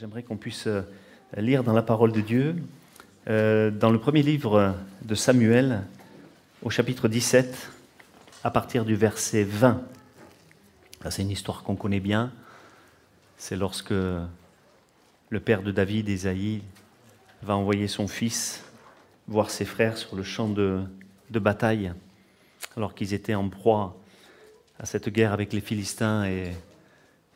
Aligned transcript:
J'aimerais 0.00 0.22
qu'on 0.22 0.38
puisse 0.38 0.66
euh, 0.66 0.80
lire 1.36 1.62
dans 1.62 1.74
la 1.74 1.82
parole 1.82 2.10
de 2.10 2.22
Dieu, 2.22 2.56
euh, 3.28 3.70
dans 3.70 3.90
le 3.90 4.00
premier 4.00 4.22
livre 4.22 4.74
de 5.02 5.14
Samuel, 5.14 5.82
au 6.62 6.70
chapitre 6.70 7.06
17, 7.06 7.70
à 8.42 8.50
partir 8.50 8.86
du 8.86 8.94
verset 8.94 9.44
20. 9.44 9.82
C'est 11.10 11.20
une 11.20 11.30
histoire 11.30 11.62
qu'on 11.62 11.76
connaît 11.76 12.00
bien. 12.00 12.32
C'est 13.36 13.56
lorsque 13.56 13.90
le 13.90 15.40
père 15.44 15.62
de 15.62 15.70
David, 15.70 16.08
Isaïe, 16.08 16.62
va 17.42 17.54
envoyer 17.54 17.86
son 17.86 18.08
fils 18.08 18.64
voir 19.28 19.50
ses 19.50 19.66
frères 19.66 19.98
sur 19.98 20.16
le 20.16 20.22
champ 20.22 20.48
de, 20.48 20.80
bataille, 21.28 21.92
alors 22.74 22.94
qu'ils 22.94 23.12
étaient 23.12 23.34
en 23.34 23.50
proie 23.50 23.98
à 24.78 24.86
cette 24.86 25.10
guerre 25.10 25.34
avec 25.34 25.52
les 25.52 25.60
Philistins 25.60 26.24
et 26.24 26.52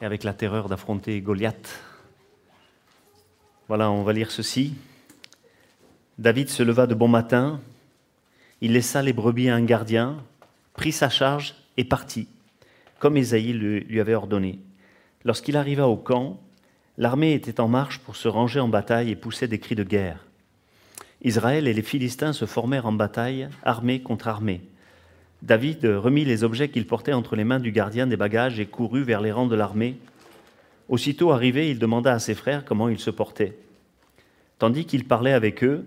avec 0.00 0.24
la 0.24 0.32
terreur 0.32 0.70
d'affronter 0.70 1.20
Goliath. 1.20 1.78
Voilà, 3.68 3.90
on 3.90 4.02
va 4.02 4.12
lire 4.12 4.30
ceci. 4.30 4.74
David 6.18 6.50
se 6.50 6.62
leva 6.62 6.86
de 6.86 6.94
bon 6.94 7.08
matin, 7.08 7.60
il 8.60 8.72
laissa 8.72 9.00
les 9.00 9.14
brebis 9.14 9.48
à 9.48 9.54
un 9.54 9.64
gardien, 9.64 10.18
prit 10.74 10.92
sa 10.92 11.08
charge 11.08 11.54
et 11.78 11.84
partit, 11.84 12.28
comme 12.98 13.16
Ésaïe 13.16 13.54
lui 13.54 14.00
avait 14.00 14.14
ordonné. 14.14 14.58
Lorsqu'il 15.24 15.56
arriva 15.56 15.88
au 15.88 15.96
camp, 15.96 16.38
l'armée 16.98 17.32
était 17.32 17.58
en 17.58 17.68
marche 17.68 18.00
pour 18.00 18.16
se 18.16 18.28
ranger 18.28 18.60
en 18.60 18.68
bataille 18.68 19.10
et 19.10 19.16
poussait 19.16 19.48
des 19.48 19.58
cris 19.58 19.74
de 19.74 19.82
guerre. 19.82 20.26
Israël 21.22 21.66
et 21.66 21.72
les 21.72 21.82
Philistins 21.82 22.34
se 22.34 22.44
formèrent 22.44 22.84
en 22.84 22.92
bataille, 22.92 23.48
armée 23.62 24.02
contre 24.02 24.28
armée. 24.28 24.60
David 25.40 25.86
remit 25.86 26.26
les 26.26 26.44
objets 26.44 26.68
qu'il 26.68 26.86
portait 26.86 27.14
entre 27.14 27.34
les 27.34 27.44
mains 27.44 27.60
du 27.60 27.72
gardien 27.72 28.06
des 28.06 28.18
bagages 28.18 28.60
et 28.60 28.66
courut 28.66 29.04
vers 29.04 29.22
les 29.22 29.32
rangs 29.32 29.46
de 29.46 29.56
l'armée. 29.56 29.96
Aussitôt 30.88 31.32
arrivé, 31.32 31.70
il 31.70 31.78
demanda 31.78 32.12
à 32.12 32.18
ses 32.18 32.34
frères 32.34 32.64
comment 32.64 32.88
ils 32.88 32.98
se 32.98 33.10
portaient. 33.10 33.56
Tandis 34.58 34.84
qu'il 34.84 35.04
parlait 35.04 35.32
avec 35.32 35.64
eux, 35.64 35.84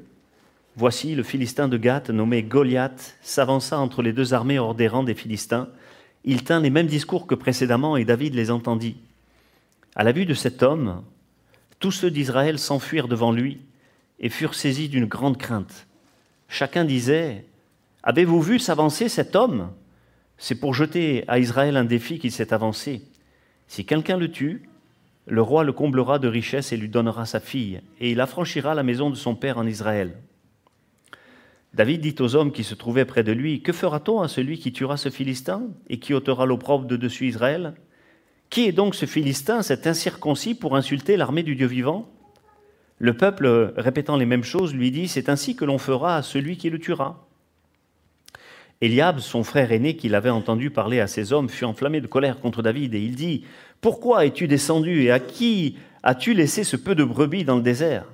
voici 0.75 1.15
le 1.15 1.23
Philistin 1.23 1.67
de 1.67 1.77
Gath, 1.77 2.09
nommé 2.09 2.43
Goliath, 2.43 3.17
s'avança 3.21 3.79
entre 3.79 4.01
les 4.01 4.13
deux 4.13 4.33
armées 4.33 4.59
hors 4.59 4.75
des 4.75 4.87
rangs 4.87 5.03
des 5.03 5.13
Philistins. 5.13 5.69
Il 6.23 6.43
tint 6.43 6.59
les 6.59 6.69
mêmes 6.69 6.87
discours 6.87 7.27
que 7.27 7.35
précédemment 7.35 7.95
et 7.95 8.05
David 8.05 8.33
les 8.33 8.51
entendit. 8.51 8.97
À 9.95 10.03
la 10.03 10.11
vue 10.11 10.25
de 10.25 10.33
cet 10.33 10.63
homme, 10.63 11.03
tous 11.79 11.91
ceux 11.91 12.11
d'Israël 12.11 12.59
s'enfuirent 12.59 13.07
devant 13.07 13.31
lui 13.31 13.59
et 14.19 14.29
furent 14.29 14.55
saisis 14.55 14.89
d'une 14.89 15.05
grande 15.05 15.37
crainte. 15.37 15.87
Chacun 16.49 16.85
disait 16.85 17.45
Avez-vous 18.03 18.41
vu 18.41 18.59
s'avancer 18.59 19.09
cet 19.09 19.35
homme? 19.35 19.71
C'est 20.37 20.59
pour 20.59 20.73
jeter 20.73 21.23
à 21.27 21.39
Israël 21.39 21.77
un 21.77 21.83
défi 21.83 22.19
qu'il 22.19 22.31
s'est 22.31 22.53
avancé. 22.53 23.01
Si 23.67 23.85
quelqu'un 23.85 24.17
le 24.17 24.31
tue, 24.31 24.69
le 25.27 25.41
roi 25.41 25.63
le 25.63 25.73
comblera 25.73 26.19
de 26.19 26.27
richesses 26.27 26.71
et 26.71 26.77
lui 26.77 26.89
donnera 26.89 27.25
sa 27.25 27.39
fille, 27.39 27.81
et 27.99 28.11
il 28.11 28.21
affranchira 28.21 28.73
la 28.73 28.83
maison 28.83 29.09
de 29.09 29.15
son 29.15 29.35
père 29.35 29.57
en 29.57 29.67
Israël. 29.67 30.13
David 31.73 32.01
dit 32.01 32.15
aux 32.19 32.35
hommes 32.35 32.53
qui 32.53 32.63
se 32.63 32.73
trouvaient 32.73 33.05
près 33.05 33.23
de 33.23 33.33
lui, 33.33 33.61
Que 33.61 33.73
fera-t-on 33.73 34.21
à 34.21 34.29
celui 34.29 34.57
qui 34.57 34.71
tuera 34.71 34.95
ce 34.95 35.09
Philistin 35.09 35.63
et 35.89 35.99
qui 35.99 36.13
ôtera 36.13 36.45
l'opprobre 36.45 36.87
de 36.87 36.95
dessus 36.95 37.27
Israël 37.27 37.73
Qui 38.49 38.67
est 38.67 38.71
donc 38.71 38.95
ce 38.95 39.05
Philistin, 39.05 39.61
cet 39.61 39.85
incirconcis, 39.85 40.55
pour 40.55 40.75
insulter 40.75 41.17
l'armée 41.17 41.43
du 41.43 41.55
Dieu 41.55 41.67
vivant? 41.67 42.09
Le 42.97 43.15
peuple, 43.15 43.73
répétant 43.75 44.15
les 44.15 44.25
mêmes 44.25 44.45
choses, 44.45 44.73
lui 44.73 44.91
dit, 44.91 45.09
C'est 45.09 45.29
ainsi 45.29 45.55
que 45.55 45.65
l'on 45.65 45.77
fera 45.77 46.15
à 46.15 46.23
celui 46.23 46.57
qui 46.57 46.69
le 46.69 46.79
tuera. 46.79 47.27
Eliab, 48.79 49.19
son 49.19 49.43
frère 49.43 49.71
aîné, 49.71 49.95
qui 49.95 50.07
l'avait 50.07 50.29
entendu 50.29 50.69
parler 50.69 50.99
à 50.99 51.07
ses 51.07 51.33
hommes, 51.33 51.49
fut 51.49 51.65
enflammé 51.65 51.99
de 51.99 52.07
colère 52.07 52.39
contre 52.39 52.61
David, 52.61 52.93
et 52.93 53.01
il 53.01 53.15
dit, 53.15 53.43
Pourquoi 53.81 54.25
es-tu 54.25 54.47
descendu, 54.47 55.03
et 55.03 55.11
à 55.11 55.19
qui 55.19 55.77
as-tu 56.03 56.33
laissé 56.33 56.63
ce 56.63 56.75
peu 56.75 56.95
de 56.95 57.03
brebis 57.03 57.43
dans 57.43 57.57
le 57.57 57.61
désert? 57.61 58.05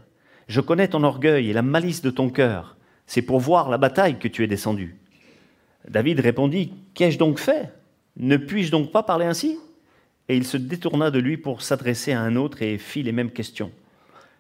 Je 0.48 0.62
connais 0.62 0.88
ton 0.88 1.04
orgueil 1.04 1.50
et 1.50 1.54
la 1.54 1.62
malice 1.62 2.02
de 2.02 2.10
ton 2.10 2.30
cœur, 2.30 2.76
c'est 3.08 3.22
pour 3.22 3.40
voir 3.40 3.70
la 3.70 3.78
bataille 3.78 4.20
que 4.20 4.28
tu 4.28 4.44
es 4.44 4.48
descendu. 4.48 4.98
David 5.88 6.20
répondit, 6.20 6.74
Qu'ai-je 6.94 7.18
donc 7.18 7.40
fait? 7.40 7.72
Ne 8.18 8.38
puis-je 8.38 8.72
donc 8.72 8.92
pas 8.92 9.04
parler 9.04 9.26
ainsi? 9.26 9.58
Et 10.30 10.38
il 10.38 10.46
se 10.46 10.58
détourna 10.58 11.12
de 11.12 11.20
lui 11.20 11.38
pour 11.38 11.62
s'adresser 11.62 12.14
à 12.14 12.22
un 12.22 12.36
autre 12.36 12.62
et 12.62 12.78
fit 12.78 13.04
les 13.04 13.12
mêmes 13.12 13.32
questions. 13.32 13.72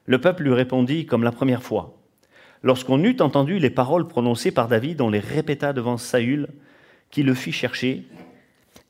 Le 0.05 0.19
peuple 0.19 0.43
lui 0.43 0.53
répondit 0.53 1.05
comme 1.05 1.23
la 1.23 1.31
première 1.31 1.63
fois. 1.63 1.97
Lorsqu'on 2.61 3.03
eut 3.03 3.17
entendu 3.19 3.59
les 3.59 3.69
paroles 3.69 4.07
prononcées 4.07 4.51
par 4.51 4.67
David, 4.67 5.01
on 5.01 5.09
les 5.09 5.19
répéta 5.19 5.73
devant 5.73 5.97
Saül, 5.97 6.47
qui 7.09 7.23
le 7.23 7.33
fit 7.33 7.51
chercher. 7.51 8.03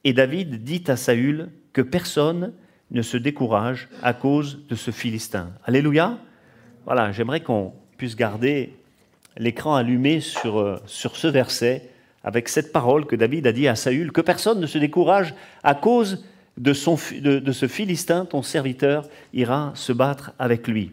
Et 0.03 0.13
David 0.13 0.63
dit 0.63 0.83
à 0.87 0.95
Saül 0.95 1.49
que 1.73 1.81
personne 1.81 2.53
ne 2.91 3.01
se 3.01 3.17
décourage 3.17 3.89
à 4.01 4.13
cause 4.13 4.59
de 4.69 4.75
ce 4.75 4.91
Philistin. 4.91 5.51
Alléluia. 5.65 6.17
Voilà, 6.85 7.11
j'aimerais 7.11 7.41
qu'on 7.41 7.73
puisse 7.97 8.15
garder 8.15 8.73
l'écran 9.37 9.75
allumé 9.75 10.19
sur, 10.19 10.59
euh, 10.59 10.79
sur 10.85 11.15
ce 11.15 11.27
verset 11.27 11.89
avec 12.23 12.47
cette 12.47 12.71
parole 12.71 13.05
que 13.05 13.15
David 13.15 13.47
a 13.47 13.51
dit 13.51 13.67
à 13.67 13.75
Saül, 13.75 14.11
que 14.11 14.21
personne 14.21 14.59
ne 14.59 14.67
se 14.67 14.77
décourage 14.77 15.33
à 15.63 15.75
cause 15.75 16.23
de, 16.57 16.73
son, 16.73 16.97
de, 17.19 17.39
de 17.39 17.51
ce 17.51 17.67
Philistin, 17.67 18.25
ton 18.25 18.43
serviteur 18.43 19.07
ira 19.33 19.71
se 19.75 19.91
battre 19.91 20.31
avec 20.39 20.67
lui. 20.67 20.91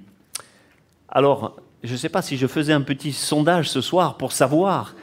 Alors, 1.08 1.60
je 1.84 1.92
ne 1.92 1.96
sais 1.96 2.08
pas 2.08 2.22
si 2.22 2.36
je 2.36 2.46
faisais 2.46 2.72
un 2.72 2.80
petit 2.80 3.12
sondage 3.12 3.68
ce 3.70 3.80
soir 3.80 4.16
pour 4.16 4.32
savoir 4.32 4.96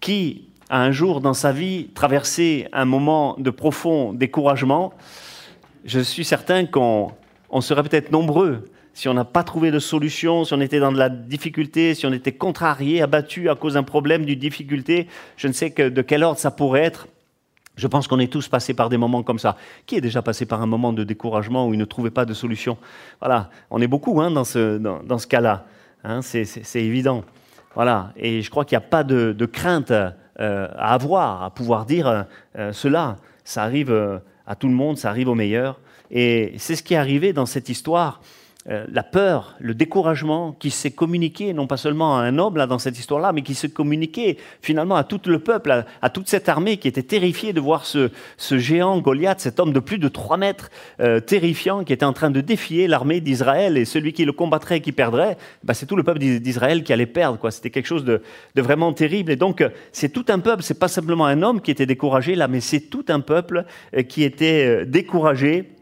qui 0.00 0.47
a 0.70 0.82
un 0.82 0.90
jour 0.90 1.20
dans 1.20 1.34
sa 1.34 1.52
vie 1.52 1.88
traversé 1.94 2.68
un 2.72 2.84
moment 2.84 3.36
de 3.38 3.50
profond 3.50 4.12
découragement. 4.12 4.92
Je 5.84 6.00
suis 6.00 6.24
certain 6.24 6.66
qu'on 6.66 7.12
serait 7.60 7.82
peut-être 7.82 8.12
nombreux 8.12 8.64
si 8.92 9.08
on 9.08 9.14
n'a 9.14 9.24
pas 9.24 9.44
trouvé 9.44 9.70
de 9.70 9.78
solution, 9.78 10.44
si 10.44 10.54
on 10.54 10.60
était 10.60 10.80
dans 10.80 10.90
de 10.90 10.98
la 10.98 11.08
difficulté, 11.08 11.94
si 11.94 12.04
on 12.04 12.12
était 12.12 12.32
contrarié, 12.32 13.00
abattu 13.00 13.48
à 13.48 13.54
cause 13.54 13.74
d'un 13.74 13.84
problème, 13.84 14.24
d'une 14.24 14.40
difficulté. 14.40 15.06
Je 15.36 15.46
ne 15.46 15.52
sais 15.52 15.70
de 15.70 16.02
quel 16.02 16.24
ordre 16.24 16.40
ça 16.40 16.50
pourrait 16.50 16.82
être. 16.82 17.06
Je 17.76 17.86
pense 17.86 18.08
qu'on 18.08 18.18
est 18.18 18.30
tous 18.30 18.48
passés 18.48 18.74
par 18.74 18.88
des 18.88 18.96
moments 18.96 19.22
comme 19.22 19.38
ça. 19.38 19.56
Qui 19.86 19.94
est 19.94 20.00
déjà 20.00 20.20
passé 20.20 20.46
par 20.46 20.60
un 20.62 20.66
moment 20.66 20.92
de 20.92 21.04
découragement 21.04 21.68
où 21.68 21.74
il 21.74 21.78
ne 21.78 21.84
trouvait 21.84 22.10
pas 22.10 22.24
de 22.24 22.34
solution? 22.34 22.76
Voilà, 23.20 23.50
on 23.70 23.80
est 23.80 23.86
beaucoup 23.86 24.20
hein, 24.20 24.32
dans 24.32 24.42
ce, 24.42 24.78
dans, 24.78 25.00
dans 25.04 25.18
ce 25.18 25.28
cas-là. 25.28 25.66
Hein, 26.02 26.20
c'est 26.20 26.82
évident. 26.82 27.22
Voilà. 27.76 28.12
Et 28.16 28.42
je 28.42 28.50
crois 28.50 28.64
qu'il 28.64 28.76
n'y 28.76 28.84
a 28.84 28.88
pas 28.88 29.04
de, 29.04 29.32
de 29.32 29.46
crainte 29.46 29.92
à 30.38 30.94
avoir, 30.94 31.42
à 31.42 31.50
pouvoir 31.50 31.84
dire 31.84 32.26
euh, 32.58 32.72
cela. 32.72 33.16
Ça 33.44 33.62
arrive 33.62 33.90
euh, 33.90 34.18
à 34.46 34.54
tout 34.54 34.68
le 34.68 34.74
monde, 34.74 34.98
ça 34.98 35.10
arrive 35.10 35.28
aux 35.28 35.34
meilleurs. 35.34 35.80
Et 36.10 36.54
c'est 36.58 36.76
ce 36.76 36.82
qui 36.82 36.94
est 36.94 36.98
arrivé 36.98 37.32
dans 37.32 37.46
cette 37.46 37.68
histoire. 37.68 38.20
Euh, 38.68 38.84
la 38.92 39.04
peur, 39.04 39.54
le 39.60 39.72
découragement 39.72 40.52
qui 40.52 40.70
s'est 40.70 40.90
communiqué, 40.90 41.54
non 41.54 41.66
pas 41.66 41.76
seulement 41.76 42.18
à 42.18 42.22
un 42.22 42.38
homme 42.38 42.56
là, 42.56 42.66
dans 42.66 42.80
cette 42.80 42.98
histoire-là, 42.98 43.32
mais 43.32 43.42
qui 43.42 43.54
s'est 43.54 43.70
communiqué 43.70 44.36
finalement 44.60 44.96
à 44.96 45.04
tout 45.04 45.20
le 45.26 45.38
peuple, 45.38 45.84
à, 46.02 46.10
toute 46.10 46.28
cette 46.28 46.48
armée 46.50 46.76
qui 46.76 46.86
était 46.88 47.04
terrifiée 47.04 47.52
de 47.54 47.60
voir 47.60 47.86
ce, 47.86 48.10
ce 48.36 48.58
géant 48.58 48.98
Goliath, 48.98 49.40
cet 49.40 49.58
homme 49.58 49.72
de 49.72 49.78
plus 49.78 49.98
de 49.98 50.08
3 50.08 50.36
mètres, 50.36 50.70
euh, 51.00 51.20
terrifiant, 51.20 51.82
qui 51.84 51.92
était 51.92 52.04
en 52.04 52.12
train 52.12 52.30
de 52.30 52.40
défier 52.40 52.88
l'armée 52.88 53.20
d'Israël, 53.20 53.78
et 53.78 53.84
celui 53.84 54.12
qui 54.12 54.24
le 54.24 54.32
combattrait 54.32 54.78
et 54.78 54.80
qui 54.80 54.92
perdrait, 54.92 55.38
bah, 55.62 55.72
c'est 55.72 55.86
tout 55.86 55.96
le 55.96 56.02
peuple 56.02 56.18
d'Israël 56.18 56.82
qui 56.82 56.92
allait 56.92 57.06
perdre. 57.06 57.38
Quoi. 57.38 57.52
C'était 57.52 57.70
quelque 57.70 57.86
chose 57.86 58.04
de, 58.04 58.22
de, 58.54 58.62
vraiment 58.62 58.92
terrible. 58.92 59.30
Et 59.32 59.36
donc, 59.36 59.64
c'est 59.92 60.10
tout 60.10 60.26
un 60.28 60.40
peuple, 60.40 60.62
c'est 60.64 60.78
pas 60.78 60.88
simplement 60.88 61.24
un 61.26 61.42
homme 61.42 61.62
qui 61.62 61.70
était 61.70 61.86
découragé 61.86 62.34
là, 62.34 62.48
mais 62.48 62.60
c'est 62.60 62.80
tout 62.80 63.04
un 63.08 63.20
peuple 63.20 63.64
euh, 63.96 64.02
qui 64.02 64.24
était 64.24 64.84
découragé 64.84 65.77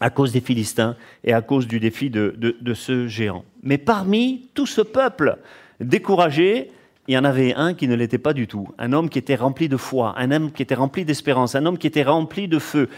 à 0.00 0.10
cause 0.10 0.32
des 0.32 0.40
Philistins 0.40 0.96
et 1.24 1.32
à 1.32 1.40
cause 1.40 1.66
du 1.66 1.80
défi 1.80 2.10
de, 2.10 2.74
ce 2.74 3.06
géant. 3.06 3.44
Mais 3.62 3.78
parmi 3.78 4.48
tout 4.54 4.66
ce 4.66 4.80
peuple 4.80 5.38
découragé, 5.80 6.70
il 7.08 7.14
y 7.14 7.18
en 7.18 7.24
avait 7.24 7.54
un 7.54 7.74
qui 7.74 7.88
ne 7.88 7.94
l'était 7.94 8.18
pas 8.18 8.32
du 8.32 8.46
tout, 8.46 8.68
un 8.78 8.92
homme 8.92 9.08
qui 9.08 9.18
était 9.18 9.36
rempli 9.36 9.68
de 9.68 9.76
foi, 9.76 10.14
un 10.16 10.30
homme 10.32 10.50
qui 10.50 10.62
était 10.62 10.74
rempli 10.74 11.04
d'espérance, 11.04 11.54
un 11.54 11.64
homme 11.64 11.78
qui 11.78 11.86
était 11.86 12.02
rempli 12.02 12.48
de 12.48 12.58
feu, 12.58 12.88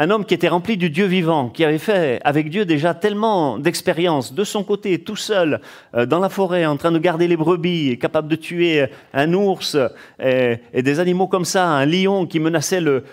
un 0.00 0.08
homme 0.08 0.24
qui 0.24 0.32
était 0.32 0.48
rempli 0.48 0.78
du 0.78 0.88
Dieu 0.88 1.04
vivant, 1.04 1.50
qui 1.50 1.62
avait 1.62 1.76
fait 1.76 2.22
avec 2.24 2.48
Dieu 2.48 2.64
déjà 2.64 2.94
tellement 2.94 3.58
d'expérience, 3.58 4.32
de 4.32 4.44
son 4.44 4.64
côté, 4.64 4.98
tout 4.98 5.14
seul, 5.14 5.60
euh, 5.94 6.06
dans 6.06 6.20
la 6.20 6.30
forêt, 6.30 6.64
en 6.64 6.78
train 6.78 6.90
de 6.90 6.98
garder 6.98 7.28
les 7.28 7.36
brebis, 7.36 7.98
capable 7.98 8.26
de 8.28 8.36
tuer 8.36 8.86
un 9.12 9.34
ours 9.34 9.76
et, 10.18 10.58
des 10.72 11.00
animaux 11.00 11.26
comme 11.26 11.44
ça, 11.44 11.68
un 11.68 11.84
lion 11.84 12.24
qui 12.24 12.40
menaçait 12.40 12.80
le, 12.80 13.04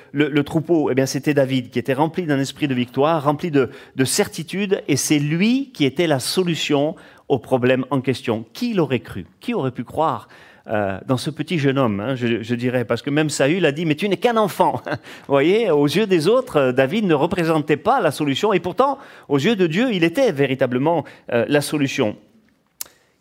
troupeau. 0.46 0.90
Eh 0.90 0.96
bien, 0.96 1.06
c'était 1.06 1.34
David 1.34 1.72
qui 1.72 1.78
était 1.78 1.94
rempli 1.94 2.26
d'un 2.26 2.40
esprit 2.40 2.70
de 2.70 2.74
victoire, 2.74 3.22
rempli 3.22 3.52
de 3.52 3.70
certitude, 4.06 4.82
et 4.88 4.96
c'est 4.96 5.20
lui 5.20 5.72
qui 5.74 5.84
était 5.84 6.08
la 6.08 6.20
solution 6.20 6.96
au 7.28 7.38
problème 7.38 7.84
en 7.90 8.00
question. 8.00 8.46
Qui 8.54 8.74
l'aurait 8.74 9.02
cru? 9.02 9.26
Qui 9.42 9.54
aurait 9.54 9.72
pu 9.72 9.84
croire 9.84 10.30
euh, 10.70 11.00
dans 11.06 11.16
ce 11.16 11.30
petit 11.30 11.60
jeune 11.60 11.78
homme, 11.78 12.02
hein, 12.02 12.16
je, 12.16 12.56
dirais, 12.56 12.84
parce 12.84 13.02
que 13.02 13.10
même 13.10 13.30
Saül 13.30 13.66
a 13.66 13.72
dit, 13.72 13.86
mais 13.86 13.96
tu 13.96 14.10
n'es 14.10 14.18
qu'un 14.18 14.36
enfant. 14.36 14.82
Vous 14.86 15.34
voyez, 15.34 15.72
aux 15.72 15.86
yeux 15.86 16.08
des 16.08 16.28
autres, 16.28 16.72
David 16.72 17.06
ne 17.06 17.14
représentait 17.14 17.78
pas 17.78 18.02
la 18.02 18.12
solution, 18.12 18.52
et 18.52 18.60
pourtant, 18.60 18.98
aux 19.30 19.40
yeux 19.40 19.56
de 19.56 19.66
Dieu, 19.66 19.94
il 19.94 20.04
était 20.04 20.34
véritablement 20.34 21.06
euh, 21.32 21.46
la 21.48 21.62
solution. 21.62 22.18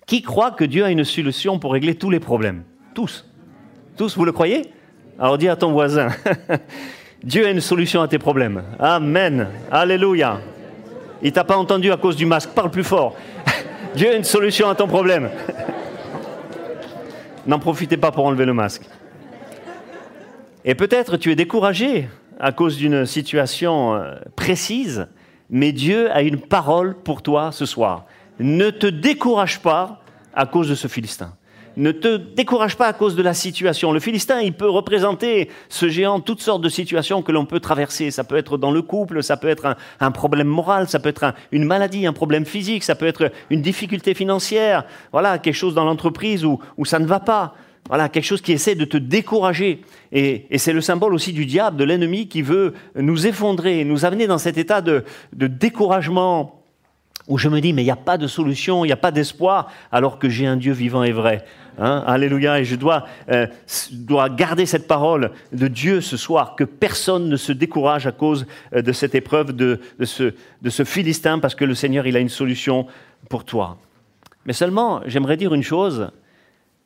Qui 0.06 0.22
croit 0.22 0.50
que 0.50 0.64
Dieu 0.64 0.84
a 0.84 0.90
une 0.90 1.04
solution 1.04 1.60
pour 1.60 1.72
régler 1.72 1.94
tous 1.94 2.10
les 2.10 2.18
problèmes? 2.18 2.64
Tous. 2.94 3.24
Tous, 3.96 4.16
vous 4.16 4.24
le 4.24 4.32
croyez? 4.32 4.62
Alors 5.18 5.38
dis 5.38 5.48
à 5.48 5.54
ton 5.54 5.70
voisin, 5.70 6.08
Dieu 7.22 7.46
a 7.46 7.50
une 7.50 7.60
solution 7.60 8.02
à 8.02 8.08
tes 8.08 8.18
problèmes. 8.18 8.62
Amen. 8.80 9.48
Alléluia. 9.70 10.40
Il 11.22 11.32
t'a 11.32 11.44
pas 11.44 11.56
entendu 11.56 11.92
à 11.92 11.96
cause 11.96 12.16
du 12.16 12.26
masque. 12.26 12.50
Parle 12.50 12.70
plus 12.70 12.84
fort. 12.84 13.16
Dieu 13.94 14.10
a 14.10 14.14
une 14.14 14.24
solution 14.24 14.68
à 14.68 14.74
ton 14.74 14.86
problème. 14.86 15.30
N'en 17.46 17.58
profitez 17.58 17.96
pas 17.96 18.10
pour 18.10 18.26
enlever 18.26 18.44
le 18.44 18.54
masque. 18.54 18.82
Et 20.64 20.74
peut-être 20.74 21.16
tu 21.16 21.30
es 21.30 21.36
découragé 21.36 22.08
à 22.40 22.52
cause 22.52 22.76
d'une 22.76 23.06
situation 23.06 23.94
euh, 23.94 24.14
précise, 24.34 25.06
mais 25.48 25.72
Dieu 25.72 26.10
a 26.10 26.22
une 26.22 26.40
parole 26.40 26.94
pour 26.94 27.22
toi 27.22 27.52
ce 27.52 27.66
soir. 27.66 28.04
Ne 28.40 28.70
te 28.70 28.86
décourage 28.86 29.60
pas 29.60 30.02
à 30.34 30.44
cause 30.46 30.68
de 30.68 30.74
ce 30.74 30.88
Philistin. 30.88 31.34
Ne 31.76 31.92
te 31.92 32.16
décourage 32.16 32.76
pas 32.76 32.86
à 32.86 32.94
cause 32.94 33.16
de 33.16 33.22
la 33.22 33.34
situation. 33.34 33.92
Le 33.92 34.00
Philistin, 34.00 34.40
il 34.40 34.54
peut 34.54 34.68
représenter 34.68 35.50
ce 35.68 35.88
géant 35.90 36.20
toutes 36.20 36.40
sortes 36.40 36.62
de 36.62 36.70
situations 36.70 37.20
que 37.20 37.32
l'on 37.32 37.44
peut 37.44 37.60
traverser. 37.60 38.10
Ça 38.10 38.24
peut 38.24 38.36
être 38.36 38.56
dans 38.56 38.70
le 38.70 38.80
couple, 38.80 39.22
ça 39.22 39.36
peut 39.36 39.48
être 39.48 39.76
un, 40.00 40.10
problème 40.10 40.46
moral, 40.46 40.88
ça 40.88 40.98
peut 41.00 41.10
être 41.10 41.34
une 41.52 41.64
maladie, 41.64 42.06
un 42.06 42.14
problème 42.14 42.46
physique, 42.46 42.82
ça 42.82 42.94
peut 42.94 43.06
être 43.06 43.30
une 43.50 43.60
difficulté 43.60 44.14
financière, 44.14 44.84
voilà, 45.12 45.38
quelque 45.38 45.54
chose 45.54 45.74
dans 45.74 45.84
l'entreprise 45.84 46.46
où, 46.46 46.58
ça 46.84 46.98
ne 46.98 47.06
va 47.06 47.20
pas. 47.20 47.54
Voilà, 47.88 48.08
quelque 48.08 48.24
chose 48.24 48.40
qui 48.40 48.52
essaie 48.52 48.74
de 48.74 48.84
te 48.84 48.96
décourager. 48.96 49.82
Et, 50.10 50.46
c'est 50.58 50.72
le 50.72 50.80
symbole 50.80 51.14
aussi 51.14 51.32
du 51.32 51.44
diable, 51.44 51.76
de 51.76 51.84
l'ennemi 51.84 52.26
qui 52.26 52.40
veut 52.42 52.72
nous 52.96 53.26
effondrer, 53.26 53.84
nous 53.84 54.04
amener 54.04 54.26
dans 54.26 54.38
cet 54.38 54.56
état 54.56 54.80
de, 54.80 55.04
découragement 55.32 56.62
où 57.28 57.38
je 57.38 57.48
me 57.48 57.60
dis, 57.60 57.72
mais 57.72 57.82
il 57.82 57.86
n'y 57.86 57.90
a 57.90 57.96
pas 57.96 58.18
de 58.18 58.26
solution, 58.26 58.84
il 58.84 58.88
n'y 58.88 58.92
a 58.92 58.96
pas 58.96 59.10
d'espoir, 59.10 59.70
alors 59.92 60.18
que 60.18 60.28
j'ai 60.28 60.46
un 60.46 60.56
Dieu 60.56 60.72
vivant 60.72 61.02
et 61.02 61.12
vrai. 61.12 61.44
Hein. 61.78 62.02
Alléluia. 62.06 62.60
Et 62.60 62.64
je 62.64 62.76
dois, 62.76 63.06
euh, 63.30 63.46
dois 63.92 64.28
garder 64.28 64.66
cette 64.66 64.86
parole 64.86 65.32
de 65.52 65.68
Dieu 65.68 66.00
ce 66.00 66.16
soir, 66.16 66.56
que 66.56 66.64
personne 66.64 67.28
ne 67.28 67.36
se 67.36 67.52
décourage 67.52 68.06
à 68.06 68.12
cause 68.12 68.46
euh, 68.74 68.82
de 68.82 68.92
cette 68.92 69.14
épreuve, 69.14 69.52
de, 69.52 69.80
de, 69.98 70.04
ce, 70.04 70.34
de 70.62 70.70
ce 70.70 70.84
Philistin, 70.84 71.38
parce 71.38 71.54
que 71.54 71.64
le 71.64 71.74
Seigneur, 71.74 72.06
il 72.06 72.16
a 72.16 72.20
une 72.20 72.28
solution 72.28 72.86
pour 73.28 73.44
toi. 73.44 73.78
Mais 74.44 74.52
seulement, 74.52 75.00
j'aimerais 75.06 75.36
dire 75.36 75.52
une 75.54 75.62
chose, 75.62 76.10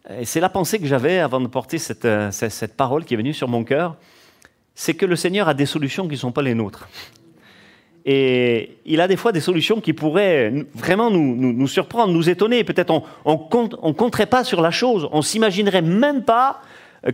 et 0.09 0.25
c'est 0.25 0.41
la 0.41 0.49
pensée 0.49 0.79
que 0.79 0.87
j'avais 0.87 1.19
avant 1.19 1.41
de 1.41 1.47
porter 1.47 1.77
euh, 2.05 2.31
cette, 2.31 2.53
cette, 2.53 2.77
parole 2.77 3.05
qui 3.05 3.15
est 3.15 3.17
venue 3.17 3.35
sur 3.35 3.49
mon 3.49 3.65
cœur, 3.65 3.97
c'est 4.75 4.95
que 4.95 5.05
le 5.05 5.17
Seigneur 5.17 5.49
a 5.49 5.55
des 5.55 5.67
solutions 5.67 6.05
qui 6.05 6.13
ne 6.13 6.17
sont 6.17 6.33
pas 6.33 6.43
les 6.43 6.55
nôtres. 6.55 6.89
Et 8.07 8.79
il 8.87 9.01
a 9.01 9.09
des 9.09 9.17
fois 9.17 9.33
des 9.33 9.41
solutions 9.41 9.81
qui 9.81 9.93
pourraient 9.93 10.53
vraiment 10.75 11.11
nous, 11.11 11.35
nous, 11.37 11.69
surprendre, 11.69 12.13
nous 12.13 12.31
étonner. 12.31 12.65
Peut-être 12.65 13.03
on 13.25 13.33
ne 13.33 13.93
compterait 13.93 14.27
pas 14.27 14.45
sur 14.45 14.61
la 14.63 14.71
chose, 14.71 15.09
on 15.13 15.23
s'imaginerait 15.23 15.83
même 15.83 16.25
pas 16.25 16.63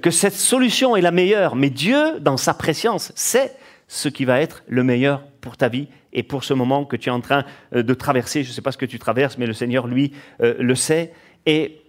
que 0.02 0.10
cette 0.10 0.34
solution 0.34 0.96
est 0.96 1.00
la 1.00 1.10
meilleure. 1.10 1.56
Mais 1.56 1.70
Dieu, 1.70 2.18
dans 2.20 2.36
sa 2.36 2.54
préscience, 2.54 3.12
sait 3.14 3.52
ce 3.88 4.08
qui 4.08 4.24
va 4.24 4.40
être 4.40 4.62
le 4.66 4.82
meilleur 4.82 5.22
pour 5.40 5.56
ta 5.56 5.68
vie 5.68 5.88
et 6.12 6.22
pour 6.22 6.44
ce 6.44 6.54
moment 6.54 6.84
que 6.84 6.96
tu 6.96 7.08
es 7.08 7.12
en 7.12 7.20
train 7.20 7.44
euh, 7.74 7.82
de 7.82 7.94
traverser. 7.94 8.42
Je 8.42 8.48
ne 8.48 8.54
sais 8.54 8.62
pas 8.62 8.72
ce 8.72 8.78
que 8.78 8.86
tu 8.86 8.98
traverses, 8.98 9.38
mais 9.38 9.46
le 9.46 9.52
Seigneur, 9.52 9.86
lui, 9.86 10.12
euh, 10.40 10.54
le 10.58 10.74
sait. 10.74 11.12
Et 11.44 11.82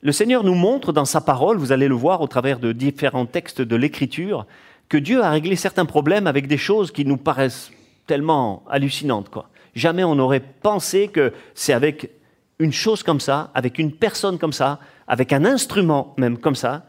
le 0.00 0.12
Seigneur 0.12 0.44
nous 0.44 0.54
montre 0.54 0.92
dans 0.92 1.04
sa 1.04 1.20
parole, 1.20 1.58
vous 1.58 1.72
allez 1.72 1.88
le 1.88 1.94
voir 1.94 2.20
au 2.20 2.26
travers 2.26 2.58
de 2.58 2.72
différents 2.72 3.26
textes 3.26 3.60
de 3.60 3.76
l'Écriture, 3.76 4.46
que 4.88 4.96
Dieu 4.96 5.22
a 5.22 5.30
réglé 5.30 5.56
certains 5.56 5.84
problèmes 5.84 6.26
avec 6.26 6.46
des 6.46 6.56
choses 6.56 6.92
qui 6.92 7.04
nous 7.04 7.16
paraissent 7.16 7.70
tellement 8.12 8.62
hallucinantes. 8.68 9.30
Quoi. 9.30 9.48
Jamais 9.74 10.04
on 10.04 10.16
n'aurait 10.16 10.44
pensé 10.60 11.08
que 11.08 11.32
c'est 11.54 11.72
avec 11.72 12.10
une 12.58 12.74
chose 12.74 13.02
comme 13.02 13.20
ça, 13.20 13.50
avec 13.54 13.78
une 13.78 13.90
personne 13.90 14.36
comme 14.36 14.52
ça, 14.52 14.80
avec 15.08 15.32
un 15.32 15.46
instrument 15.46 16.14
même 16.18 16.36
comme 16.36 16.54
ça, 16.54 16.84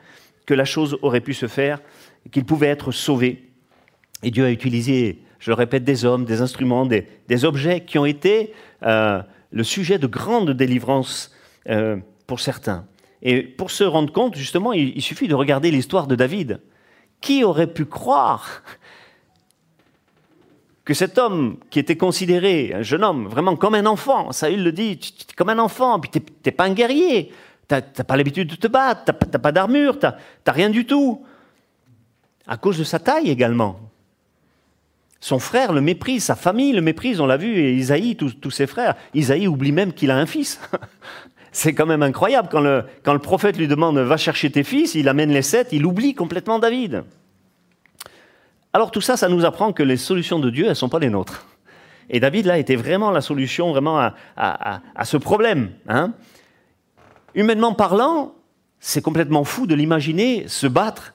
que 0.45 0.53
la 0.53 0.65
chose 0.65 0.97
aurait 1.01 1.21
pu 1.21 1.33
se 1.33 1.47
faire, 1.47 1.79
qu'il 2.29 2.43
pouvait 2.43 2.67
être 2.67 2.91
sauvé. 2.91 3.49
Et 4.21 4.31
Dieu 4.31 4.43
a 4.43 4.51
utilisé, 4.51 5.21
je 5.39 5.49
le 5.49 5.55
répète, 5.55 5.85
des 5.85 6.03
hommes, 6.03 6.25
des 6.25 6.41
instruments, 6.41 6.85
des, 6.85 7.45
objets 7.45 7.85
qui 7.85 7.97
ont 7.97 8.05
été 8.05 8.51
euh, 8.83 9.21
le 9.51 9.63
sujet 9.63 9.99
de 9.99 10.07
grandes 10.07 10.51
délivrances 10.51 11.33
euh, 11.69 11.95
pour 12.27 12.41
certains. 12.41 12.85
Et 13.21 13.43
pour 13.43 13.71
se 13.71 13.85
rendre 13.85 14.11
compte, 14.11 14.35
justement, 14.35 14.73
il, 14.73 15.01
suffit 15.01 15.29
de 15.29 15.35
regarder 15.35 15.71
l'histoire 15.71 16.05
de 16.05 16.15
David. 16.15 16.59
Qui 17.21 17.45
aurait 17.45 17.71
pu 17.71 17.85
croire 17.85 18.61
que 20.85 20.93
cet 20.93 21.17
homme 21.17 21.57
qui 21.69 21.79
était 21.79 21.95
considéré, 21.95 22.73
un 22.75 22.81
jeune 22.81 23.03
homme, 23.03 23.27
vraiment 23.27 23.55
comme 23.55 23.75
un 23.75 23.85
enfant, 23.85 24.31
Saül 24.31 24.63
le 24.63 24.71
dit, 24.71 24.97
tu 24.97 25.35
comme 25.35 25.49
un 25.49 25.59
enfant, 25.59 25.99
puis 25.99 26.11
tu 26.11 26.21
n'es 26.45 26.51
pas 26.51 26.65
un 26.65 26.73
guerrier, 26.73 27.31
tu 27.69 27.75
n'as 27.75 27.81
pas 27.81 28.17
l'habitude 28.17 28.49
de 28.49 28.55
te 28.55 28.67
battre, 28.67 29.05
tu 29.05 29.27
n'as 29.31 29.39
pas 29.39 29.51
d'armure, 29.51 29.97
tu 29.97 30.05
n'as 30.05 30.51
rien 30.51 30.69
du 30.69 30.85
tout. 30.85 31.25
À 32.45 32.57
cause 32.57 32.77
de 32.77 32.83
sa 32.83 32.99
taille 32.99 33.29
également. 33.29 33.79
Son 35.21 35.39
frère 35.39 35.71
le 35.71 35.79
méprise, 35.79 36.25
sa 36.25 36.35
famille 36.35 36.73
le 36.73 36.81
méprise, 36.81 37.21
on 37.21 37.25
l'a 37.25 37.37
vu, 37.37 37.57
et 37.57 37.73
Isaïe, 37.75 38.17
tous, 38.17 38.51
ses 38.51 38.67
frères. 38.67 38.95
Isaïe 39.13 39.47
oublie 39.47 39.71
même 39.71 39.93
qu'il 39.93 40.11
a 40.11 40.17
un 40.17 40.25
fils. 40.25 40.59
C'est 41.53 41.73
quand 41.73 41.85
même 41.85 42.03
incroyable. 42.03 42.49
Quand 42.51 42.59
le, 42.59 42.83
quand 43.03 43.13
le 43.13 43.19
prophète 43.19 43.57
lui 43.57 43.69
demande 43.69 43.99
Va 43.99 44.17
chercher 44.17 44.51
tes 44.51 44.63
fils, 44.63 44.95
il 44.95 45.07
amène 45.07 45.31
les 45.31 45.43
sept, 45.43 45.69
il 45.71 45.85
oublie 45.85 46.13
complètement 46.13 46.59
David. 46.59 47.05
Alors 48.73 48.91
tout 48.91 49.01
ça, 49.01 49.17
ça 49.17 49.29
nous 49.29 49.45
apprend 49.45 49.71
que 49.71 49.83
les 49.83 49.97
solutions 49.97 50.39
de 50.39 50.49
Dieu, 50.49 50.65
elles 50.65 50.71
ne 50.71 50.75
sont 50.75 50.89
pas 50.89 50.99
les 50.99 51.09
nôtres. 51.09 51.45
Et 52.09 52.19
David, 52.19 52.47
là, 52.47 52.57
était 52.57 52.75
vraiment 52.75 53.11
la 53.11 53.21
solution 53.21 53.71
vraiment 53.71 53.99
à, 53.99 54.13
à, 54.35 55.05
ce 55.05 55.17
problème. 55.17 55.71
Hein. 55.87 56.13
Humainement 57.35 57.73
parlant, 57.73 58.33
c'est 58.79 59.01
complètement 59.01 59.43
fou 59.43 59.67
de 59.67 59.75
l'imaginer 59.75 60.47
se 60.47 60.67
battre. 60.67 61.13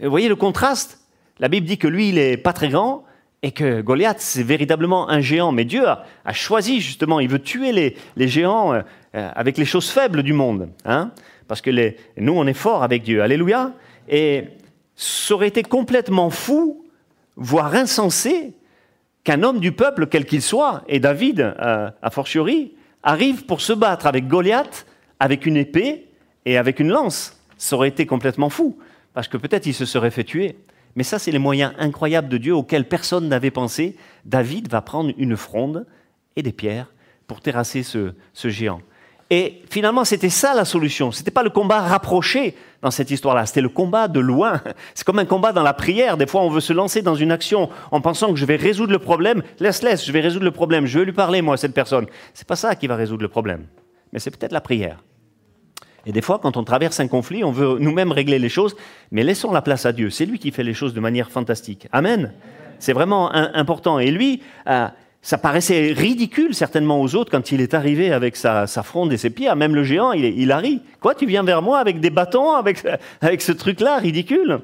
Vous 0.00 0.10
voyez 0.10 0.28
le 0.28 0.36
contraste? 0.36 1.00
La 1.38 1.48
Bible 1.48 1.66
dit 1.66 1.78
que 1.78 1.88
lui, 1.88 2.08
il 2.10 2.16
n'est 2.16 2.36
pas 2.36 2.52
très 2.52 2.68
grand, 2.68 3.04
et 3.42 3.52
que 3.52 3.80
Goliath, 3.80 4.20
c'est 4.20 4.42
véritablement 4.42 5.08
un 5.08 5.20
géant. 5.20 5.52
Mais 5.52 5.64
Dieu 5.64 5.86
a, 5.86 6.04
choisi 6.32 6.80
justement, 6.80 7.20
il 7.20 7.28
veut 7.28 7.38
tuer 7.38 7.72
les, 7.72 7.96
les 8.16 8.28
géants 8.28 8.74
euh, 8.74 8.82
euh, 9.14 9.30
avec 9.34 9.56
les 9.56 9.64
choses 9.64 9.88
faibles 9.90 10.22
du 10.22 10.32
monde. 10.32 10.70
Hein 10.84 11.12
Parce 11.46 11.60
que 11.60 11.70
nous, 12.16 12.32
on 12.32 12.46
est 12.46 12.54
forts 12.54 12.82
avec 12.82 13.02
Dieu. 13.02 13.22
Alléluia. 13.22 13.72
Et 14.08 14.44
ça 14.96 15.34
aurait 15.34 15.48
été 15.48 15.62
complètement 15.62 16.30
fou, 16.30 16.77
voire 17.38 17.74
insensé, 17.74 18.52
qu'un 19.24 19.42
homme 19.42 19.60
du 19.60 19.72
peuple, 19.72 20.06
quel 20.06 20.26
qu'il 20.26 20.42
soit, 20.42 20.82
et 20.88 21.00
David, 21.00 21.40
euh, 21.40 21.90
a 22.02 22.10
fortiori, 22.10 22.74
arrive 23.02 23.46
pour 23.46 23.60
se 23.60 23.72
battre 23.72 24.06
avec 24.06 24.26
Goliath, 24.26 24.86
avec 25.20 25.46
une 25.46 25.56
épée 25.56 26.08
et 26.44 26.58
avec 26.58 26.80
une 26.80 26.88
lance. 26.88 27.40
Ça 27.56 27.76
aurait 27.76 27.88
été 27.88 28.06
complètement 28.06 28.50
fou, 28.50 28.78
parce 29.14 29.28
que 29.28 29.36
peut-être 29.36 29.66
il 29.66 29.74
se 29.74 29.84
serait 29.84 30.10
fait 30.10 30.24
tuer. 30.24 30.56
Mais 30.96 31.04
ça, 31.04 31.18
c'est 31.18 31.30
les 31.30 31.38
moyens 31.38 31.72
incroyables 31.78 32.28
de 32.28 32.38
Dieu 32.38 32.54
auxquels 32.54 32.88
personne 32.88 33.28
n'avait 33.28 33.50
pensé. 33.52 33.96
David 34.24 34.68
va 34.68 34.80
prendre 34.80 35.12
une 35.16 35.36
fronde 35.36 35.86
et 36.34 36.42
des 36.42 36.52
pierres 36.52 36.92
pour 37.26 37.40
terrasser 37.40 37.82
ce, 37.82 38.14
géant. 38.34 38.80
Et 39.30 39.62
finalement, 39.68 40.04
c'était 40.04 40.30
ça 40.30 40.54
la 40.54 40.64
solution. 40.64 41.12
Ce 41.12 41.18
n'était 41.20 41.30
pas 41.30 41.42
le 41.42 41.50
combat 41.50 41.80
rapproché 41.80 42.54
dans 42.80 42.90
cette 42.90 43.10
histoire-là, 43.10 43.44
c'était 43.44 43.60
le 43.60 43.68
combat 43.68 44.08
de 44.08 44.20
loin. 44.20 44.62
C'est 44.94 45.04
comme 45.04 45.18
un 45.18 45.24
combat 45.24 45.52
dans 45.52 45.62
la 45.62 45.74
prière. 45.74 46.16
Des 46.16 46.26
fois, 46.26 46.42
on 46.42 46.48
veut 46.48 46.60
se 46.60 46.72
lancer 46.72 47.02
dans 47.02 47.16
une 47.16 47.32
action 47.32 47.68
en 47.90 48.00
pensant 48.00 48.30
que 48.30 48.36
je 48.36 48.46
vais 48.46 48.56
résoudre 48.56 48.92
le 48.92 49.00
problème. 49.00 49.42
Laisse, 49.58 49.82
laisse, 49.82 50.06
je 50.06 50.12
vais 50.12 50.20
résoudre 50.20 50.44
le 50.44 50.52
problème. 50.52 50.86
Je 50.86 51.00
vais 51.00 51.04
lui 51.04 51.12
parler, 51.12 51.42
moi, 51.42 51.54
à 51.54 51.56
cette 51.56 51.74
personne. 51.74 52.06
C'est 52.34 52.46
pas 52.46 52.56
ça 52.56 52.74
qui 52.76 52.86
va 52.86 52.96
résoudre 52.96 53.22
le 53.22 53.28
problème. 53.28 53.66
Mais 54.12 54.20
c'est 54.20 54.30
peut-être 54.30 54.52
la 54.52 54.60
prière. 54.60 55.02
Et 56.06 56.12
des 56.12 56.22
fois, 56.22 56.38
quand 56.38 56.56
on 56.56 56.64
traverse 56.64 57.00
un 57.00 57.08
conflit, 57.08 57.44
on 57.44 57.50
veut 57.50 57.78
nous-mêmes 57.80 58.12
régler 58.12 58.38
les 58.38 58.48
choses, 58.48 58.76
mais 59.10 59.24
laissons 59.24 59.52
la 59.52 59.60
place 59.60 59.84
à 59.84 59.92
Dieu. 59.92 60.08
C'est 60.08 60.24
lui 60.24 60.38
qui 60.38 60.52
fait 60.52 60.62
les 60.62 60.72
choses 60.72 60.94
de 60.94 61.00
manière 61.00 61.30
fantastique. 61.30 61.86
Amen. 61.92 62.32
C'est 62.78 62.92
vraiment 62.92 63.34
important. 63.34 63.98
Et 63.98 64.10
lui, 64.10 64.42
euh, 64.68 64.86
ça 65.22 65.36
paraissait 65.36 65.92
ridicule 65.92 66.54
certainement 66.54 67.00
aux 67.00 67.14
autres 67.14 67.30
quand 67.30 67.50
il 67.50 67.60
est 67.60 67.74
arrivé 67.74 68.12
avec 68.12 68.36
sa, 68.36 68.66
fronde 68.66 69.12
et 69.12 69.16
ses 69.16 69.30
pierres. 69.30 69.56
Même 69.56 69.74
le 69.74 69.82
géant, 69.82 70.12
il, 70.12 70.52
a 70.52 70.58
ri. 70.58 70.80
Quoi, 71.00 71.14
tu 71.14 71.26
viens 71.26 71.42
vers 71.42 71.60
moi 71.60 71.78
avec 71.78 72.00
des 72.00 72.10
bâtons, 72.10 72.52
avec, 72.52 72.78
ce 73.40 73.52
truc-là, 73.52 73.98
ridicule? 73.98 74.60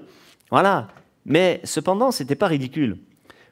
Voilà. 0.51 0.89
Mais 1.27 1.61
cependant, 1.65 2.11
ce 2.13 2.23
n'était 2.23 2.37
pas 2.37 2.47
ridicule. 2.47 2.99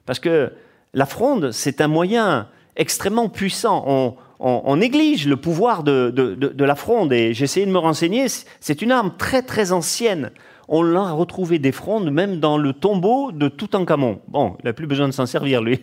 Parce 0.05 0.19
que 0.19 0.51
la 0.93 1.05
fronde, 1.05 1.51
c'est 1.51 1.81
un 1.81 1.87
moyen 1.87 2.47
extrêmement 2.75 3.29
puissant. 3.29 4.17
On, 4.39 4.75
néglige 4.75 5.27
le 5.27 5.37
pouvoir 5.37 5.83
de, 5.83 6.63
la 6.63 6.75
fronde. 6.75 7.13
Et 7.13 7.33
j'ai 7.33 7.45
essayé 7.45 7.65
de 7.65 7.71
me 7.71 7.77
renseigner, 7.77 8.27
c'est 8.59 8.81
une 8.81 8.91
arme 8.91 9.13
très 9.17 9.41
très 9.41 9.71
ancienne. 9.71 10.31
On 10.75 10.81
l'a 10.81 11.11
retrouvé 11.11 11.59
des 11.59 11.71
frondes 11.71 12.09
même 12.09 12.39
dans 12.39 12.57
le 12.57 12.73
tombeau 12.73 13.31
de 13.31 13.47
Toutankhamon. 13.47 14.21
Bon, 14.27 14.55
il 14.57 14.65
n'a 14.65 14.73
plus 14.73 14.87
besoin 14.87 15.07
de 15.07 15.13
s'en 15.13 15.27
servir, 15.27 15.61
lui. 15.61 15.79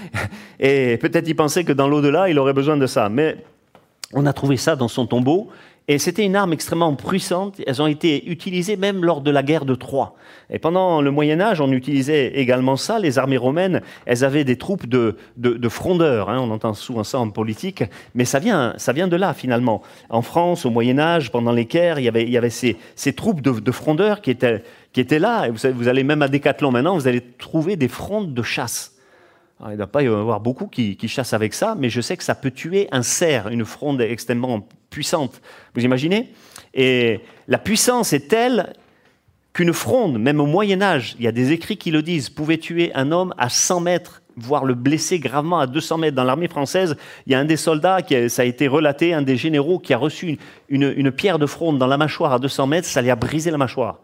Et 0.58 0.96
peut-être 0.96 1.28
il 1.28 1.36
pensait 1.36 1.62
que 1.62 1.72
dans 1.72 1.86
l'au-delà, 1.86 2.28
il 2.28 2.36
aurait 2.40 2.52
besoin 2.52 2.76
de 2.76 2.88
ça. 2.88 3.08
Mais 3.08 3.36
on 4.12 4.26
a 4.26 4.32
trouvé 4.32 4.56
ça 4.56 4.74
dans 4.74 4.88
son 4.88 5.06
tombeau. 5.06 5.50
Et 5.86 5.98
c'était 5.98 6.24
une 6.24 6.34
arme 6.34 6.54
extrêmement 6.54 6.94
puissante. 6.94 7.60
Elles 7.66 7.82
ont 7.82 7.86
été 7.86 8.30
utilisées 8.30 8.76
même 8.76 9.04
lors 9.04 9.20
de 9.20 9.30
la 9.30 9.42
guerre 9.42 9.66
de 9.66 9.74
Troie. 9.74 10.14
Et 10.48 10.58
pendant 10.58 11.02
le 11.02 11.10
Moyen 11.10 11.40
Âge, 11.42 11.60
on 11.60 11.70
utilisait 11.72 12.28
également 12.38 12.76
ça. 12.76 12.98
Les 12.98 13.18
armées 13.18 13.36
romaines, 13.36 13.82
elles 14.06 14.24
avaient 14.24 14.44
des 14.44 14.56
troupes 14.56 14.86
de, 14.86 15.16
de, 15.36 15.68
frondeurs. 15.68 16.30
Hein. 16.30 16.38
On 16.40 16.50
entend 16.50 16.72
souvent 16.72 17.04
ça 17.04 17.18
en 17.18 17.28
politique, 17.28 17.84
mais 18.14 18.24
ça 18.24 18.38
vient, 18.38 18.72
ça 18.78 18.94
vient 18.94 19.08
de 19.08 19.16
là 19.16 19.34
finalement. 19.34 19.82
En 20.08 20.22
France, 20.22 20.64
au 20.64 20.70
Moyen 20.70 20.98
Âge, 20.98 21.30
pendant 21.30 21.52
les 21.52 21.66
guerres, 21.66 21.98
il 21.98 22.04
y 22.04 22.08
avait, 22.08 22.22
il 22.22 22.30
y 22.30 22.38
avait 22.38 22.48
ces, 22.48 22.78
ces 22.96 23.12
troupes 23.12 23.42
de, 23.42 23.70
frondeurs 23.70 24.22
qui 24.22 24.30
étaient, 24.30 24.62
qui 24.94 25.00
étaient 25.02 25.18
là. 25.18 25.46
Et 25.46 25.50
vous, 25.50 25.58
savez, 25.58 25.74
vous 25.74 25.88
allez 25.88 26.02
même 26.02 26.22
à 26.22 26.28
Décathlon 26.28 26.70
maintenant, 26.70 26.94
vous 26.94 27.08
allez 27.08 27.20
trouver 27.20 27.76
des 27.76 27.88
frondes 27.88 28.32
de 28.32 28.42
chasse. 28.42 28.93
Il 29.60 29.70
ne 29.70 29.76
doit 29.76 29.86
pas 29.86 30.02
y 30.02 30.06
avoir 30.06 30.40
beaucoup 30.40 30.66
qui, 30.66 30.96
chassent 31.08 31.32
avec 31.32 31.54
ça, 31.54 31.76
mais 31.78 31.88
je 31.88 32.00
sais 32.00 32.16
que 32.16 32.24
ça 32.24 32.34
peut 32.34 32.50
tuer 32.50 32.88
un 32.92 33.02
cerf, 33.02 33.48
une 33.48 33.64
fronde 33.64 34.00
extrêmement 34.00 34.66
puissante. 34.90 35.40
Vous 35.74 35.82
imaginez? 35.82 36.32
Et 36.74 37.20
la 37.48 37.58
puissance 37.58 38.12
est 38.12 38.28
telle 38.28 38.72
qu'une 39.52 39.72
fronde, 39.72 40.18
même 40.18 40.40
au 40.40 40.46
Moyen 40.46 40.82
Âge, 40.82 41.14
il 41.18 41.24
y 41.24 41.28
a 41.28 41.32
des 41.32 41.52
écrits 41.52 41.76
qui 41.76 41.92
le 41.92 42.02
disent, 42.02 42.28
pouvait 42.28 42.58
tuer 42.58 42.90
un 42.94 43.12
homme 43.12 43.32
à 43.38 43.48
100 43.48 43.80
mètres, 43.80 44.22
voire 44.36 44.64
le 44.64 44.74
blesser 44.74 45.20
gravement 45.20 45.60
à 45.60 45.68
200 45.68 45.98
mètres. 45.98 46.16
Dans 46.16 46.24
l'armée 46.24 46.48
française, 46.48 46.96
il 47.26 47.32
y 47.32 47.36
a 47.36 47.38
un 47.38 47.44
des 47.44 47.56
soldats, 47.56 48.02
qui 48.02 48.28
ça 48.28 48.42
a 48.42 48.44
été 48.44 48.66
relaté, 48.66 49.14
un 49.14 49.22
des 49.22 49.36
généraux 49.36 49.78
qui 49.78 49.94
a 49.94 49.98
reçu 49.98 50.38
une, 50.68 50.92
une, 50.96 51.12
pierre 51.12 51.38
de 51.38 51.46
fronde 51.46 51.78
dans 51.78 51.86
la 51.86 51.96
mâchoire 51.96 52.32
à 52.32 52.40
200 52.40 52.66
mètres, 52.66 52.88
ça 52.88 53.00
lui 53.00 53.10
a 53.10 53.16
brisé 53.16 53.52
la 53.52 53.58
mâchoire. 53.58 54.00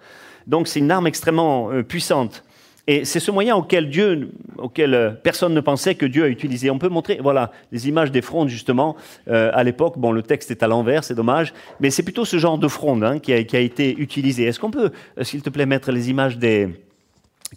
Donc 0.47 0.69
c'est 0.69 0.78
une 0.78 0.90
arme 0.92 1.09
extrêmement 1.09 1.73
euh, 1.73 1.83
puissante. 1.83 2.45
Et 2.87 3.04
c'est 3.04 3.20
ce 3.20 3.30
moyen 3.30 3.56
auquel 3.56 3.90
Dieu, 3.90 4.30
auquel 4.58 4.94
euh, 4.94 5.10
personne 5.10 5.54
ne 5.54 5.60
pensait 5.60 5.94
que 5.94 6.06
Dieu 6.06 6.25
a 6.25 6.28
utilisé. 6.28 6.70
On 6.70 6.78
peut 6.78 6.88
montrer, 6.88 7.18
voilà, 7.22 7.52
les 7.72 7.88
images 7.88 8.10
des 8.10 8.22
frondes 8.22 8.49
justement 8.49 8.96
euh, 9.28 9.50
à 9.54 9.64
l'époque. 9.64 9.99
Bon, 9.99 10.12
le 10.12 10.22
texte 10.22 10.50
est 10.50 10.62
à 10.62 10.68
l'envers, 10.68 11.04
c'est 11.04 11.14
dommage, 11.14 11.52
mais 11.80 11.90
c'est 11.90 12.02
plutôt 12.02 12.25
ce 12.25 12.38
genre 12.38 12.58
de 12.58 12.68
fronde 12.68 13.04
hein, 13.04 13.18
qui, 13.18 13.32
a, 13.32 13.42
qui, 13.44 13.56
a, 13.56 13.60
été 13.60 13.96
utilisé. 13.99 14.44
Est-ce 14.44 14.58
qu'on 14.58 14.70
peut, 14.70 14.90
euh, 15.18 15.25
s'il 15.25 15.42
te 15.42 15.50
plaît, 15.50 15.66
mettre 15.66 15.92
les 15.92 16.10
images 16.10 16.38
des 16.38 16.68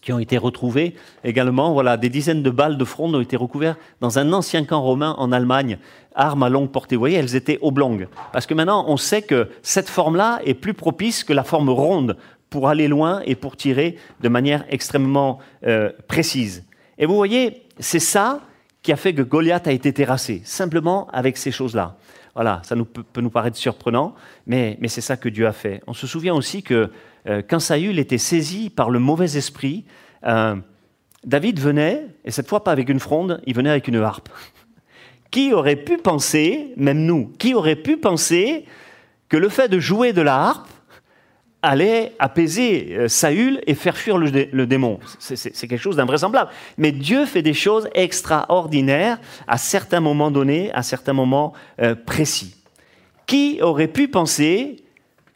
qui 0.01 0.11
ont 0.11 0.19
été 0.19 0.37
retrouvées 0.37 0.95
également? 1.23 1.73
Voilà, 1.73 1.97
des 1.97 2.09
dizaines 2.09 2.43
de 2.43 2.49
balles 2.49 2.77
de 2.77 2.85
fronde 2.85 3.15
ont 3.15 3.21
été 3.21 3.37
recouvertes 3.37 3.79
dans 4.01 4.19
un 4.19 4.33
ancien 4.33 4.65
camp 4.65 4.81
romain 4.81 5.15
en 5.17 5.31
Allemagne, 5.31 5.77
armes 6.15 6.43
à 6.43 6.49
longue 6.49 6.71
portée. 6.71 6.95
Vous 6.95 7.01
voyez, 7.01 7.17
elles 7.17 7.35
étaient 7.35 7.59
oblongues. 7.61 8.07
Parce 8.31 8.45
que 8.45 8.53
maintenant, 8.53 8.85
on 8.87 8.97
sait 8.97 9.21
que 9.21 9.49
cette 9.61 9.89
forme-là 9.89 10.39
est 10.45 10.55
plus 10.55 10.73
propice 10.73 11.23
que 11.23 11.33
la 11.33 11.43
forme 11.43 11.69
ronde 11.69 12.17
pour 12.53 12.69
aller 12.69 12.87
loin 12.87 13.23
et 13.25 13.33
pour 13.33 13.57
tirer 13.57 13.97
de 14.21 14.29
manière 14.29 14.63
extrêmement 14.69 15.39
euh, 15.65 15.89
précise. 16.07 16.63
Et 16.99 17.07
vous 17.07 17.15
voyez, 17.15 17.63
c'est 17.79 17.97
ça 17.97 18.41
qui 18.83 18.91
a 18.91 18.95
fait 18.95 19.11
que 19.15 19.23
Goliath 19.23 19.67
a 19.67 19.71
été 19.71 19.91
terrassé, 19.91 20.43
simplement 20.45 21.09
avec 21.09 21.37
ces 21.37 21.49
choses-là. 21.49 21.97
Voilà, 22.35 22.61
ça 22.63 22.75
peut, 22.75 23.21
nous 23.21 23.31
paraître 23.31 23.57
surprenant, 23.57 24.13
mais, 24.45 24.77
mais 24.79 24.87
c'est 24.87 25.01
ça 25.01 25.17
que 25.17 25.29
Dieu 25.29 25.47
a 25.47 25.51
fait. 25.51 25.81
On 25.87 25.93
se 25.93 26.05
souvient 26.05 26.35
aussi 26.35 26.61
que 26.61 26.91
euh, 27.27 27.41
quand 27.41 27.59
Saül 27.59 27.97
était 27.97 28.19
saisi 28.19 28.69
par 28.69 28.91
le 28.91 28.99
mauvais 28.99 29.35
esprit, 29.35 29.85
euh, 30.23 30.55
David 31.25 31.59
venait, 31.59 32.05
et 32.23 32.29
cette 32.29 32.47
fois 32.47 32.63
pas 32.63 32.71
avec 32.71 32.87
une 32.87 32.99
fronde, 32.99 33.41
il 33.47 33.55
venait 33.55 33.71
avec 33.71 33.87
une 33.87 33.95
harpe. 33.95 34.29
Qui 35.31 35.53
aurait 35.53 35.75
pu 35.75 35.97
penser, 35.97 36.71
même 36.77 36.99
nous, 36.99 37.33
qui 37.39 37.55
aurait 37.55 37.75
pu 37.75 37.97
penser 37.97 38.65
que 39.27 39.37
le 39.37 39.49
fait 39.49 39.69
de 39.69 39.79
jouer 39.79 40.13
de 40.13 40.21
la 40.21 40.35
harpe 40.35 40.69
allait 41.63 42.11
apaiser 42.19 42.89
euh, 42.91 43.07
Saül 43.07 43.61
et 43.65 43.73
faire 43.73 43.97
fuir 43.97 44.17
le, 44.17 44.65
démon. 44.67 44.99
C'est 45.17 45.67
quelque 45.67 45.77
chose 45.77 45.95
d'invraisemblable. 45.95 46.51
Mais 46.77 46.91
Dieu 46.91 47.25
fait 47.25 47.41
des 47.41 47.53
choses 47.53 47.87
extraordinaires 47.95 49.17
à 49.47 49.57
certains 49.57 50.01
moments 50.01 50.29
donnés, 50.29 50.71
à 50.73 50.83
certains 50.83 51.13
moments 51.13 51.53
euh, 51.81 51.95
précis. 51.95 52.55
Qui 53.25 53.59
aurait 53.61 53.87
pu 53.87 54.09
penser 54.09 54.83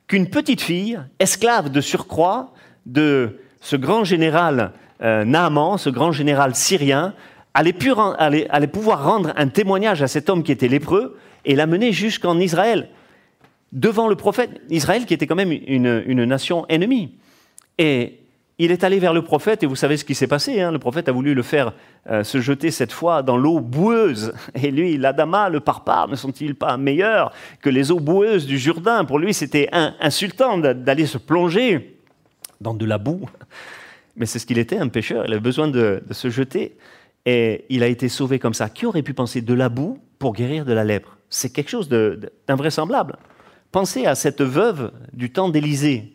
qu'une 0.07 0.29
petite 0.29 0.61
fille, 0.61 0.99
esclave 1.19 1.71
de 1.71 1.81
surcroît 1.81 2.53
de 2.85 3.39
ce 3.61 3.75
grand 3.75 4.03
général 4.03 4.73
euh, 5.01 5.23
Naaman, 5.23 5.77
ce 5.77 5.89
grand 5.89 6.11
général 6.11 6.55
syrien, 6.55 7.13
allait 7.53 8.67
pouvoir 8.67 9.03
rendre 9.03 9.33
un 9.35 9.47
témoignage 9.47 10.03
à 10.03 10.07
cet 10.07 10.29
homme 10.29 10.43
qui 10.43 10.51
était 10.51 10.67
lépreux 10.67 11.17
et 11.45 11.55
l'amener 11.55 11.91
jusqu'en 11.91 12.37
Israël? 12.37 12.89
Devant 13.71 14.07
le 14.07 14.15
prophète, 14.15 14.61
Israël 14.69 15.05
qui 15.05 15.13
était 15.13 15.27
quand 15.27 15.35
même 15.35 15.51
une, 15.51 16.25
nation 16.25 16.65
ennemie. 16.69 17.15
Et 17.77 18.19
il 18.59 18.71
est 18.71 18.83
allé 18.83 18.97
vers 18.97 19.13
le 19.13 19.21
prophète, 19.21 19.61
et 19.61 19.67
vous 19.67 19.75
savez 19.75 19.97
ce 19.97 20.05
qui 20.05 20.15
s'est 20.15 20.27
passé. 20.27 20.61
Hein. 20.61 20.71
le 20.71 20.79
prophète 20.79 21.07
a 21.09 21.11
voulu 21.11 21.35
le 21.35 21.43
faire 21.43 21.73
euh, 22.09 22.23
se 22.23 22.39
jeter 22.41 22.71
cette 22.71 22.91
fois 22.91 23.21
dans 23.21 23.37
l'eau 23.37 23.59
boueuse. 23.59 24.33
Et 24.55 24.71
lui, 24.71 24.97
l'Adama, 24.97 25.49
le 25.49 25.59
parpar, 25.59 26.07
ne 26.07 26.15
sont-ils 26.15 26.55
pas 26.55 26.75
meilleurs 26.77 27.31
que 27.61 27.69
les 27.69 27.91
eaux 27.91 27.99
boueuses 27.99 28.47
du 28.47 28.57
Jourdain? 28.57 29.05
Pour 29.05 29.19
lui, 29.19 29.33
c'était 29.33 29.69
insultant 29.71 30.57
d'aller 30.57 31.05
se 31.05 31.19
plonger 31.19 31.99
dans 32.59 32.73
de 32.73 32.85
la 32.85 32.97
boue. 32.97 33.29
Mais 34.15 34.25
c'est 34.25 34.39
ce 34.39 34.47
qu'il 34.47 34.57
était, 34.57 34.79
un 34.79 34.87
pêcheur. 34.87 35.25
Il 35.27 35.33
avait 35.33 35.39
besoin 35.39 35.67
de, 35.67 36.01
de 36.03 36.13
se 36.13 36.31
jeter. 36.31 36.75
Et 37.27 37.65
il 37.69 37.83
a 37.83 37.87
été 37.87 38.09
sauvé 38.09 38.39
comme 38.39 38.55
ça. 38.55 38.69
Qui 38.69 38.87
aurait 38.87 39.03
pu 39.03 39.13
penser 39.13 39.41
de 39.41 39.53
la 39.53 39.69
boue 39.69 39.99
pour 40.17 40.33
guérir 40.33 40.65
de 40.65 40.73
la 40.73 40.83
lèpre? 40.83 41.17
C'est 41.29 41.51
quelque 41.51 41.69
chose 41.69 41.89
d'invraisemblable. 42.47 43.17
Pensez 43.71 44.05
à 44.05 44.15
cette 44.15 44.41
veuve 44.41 44.91
du 45.13 45.29
temps 45.29 45.49
d'Élysée, 45.49 46.13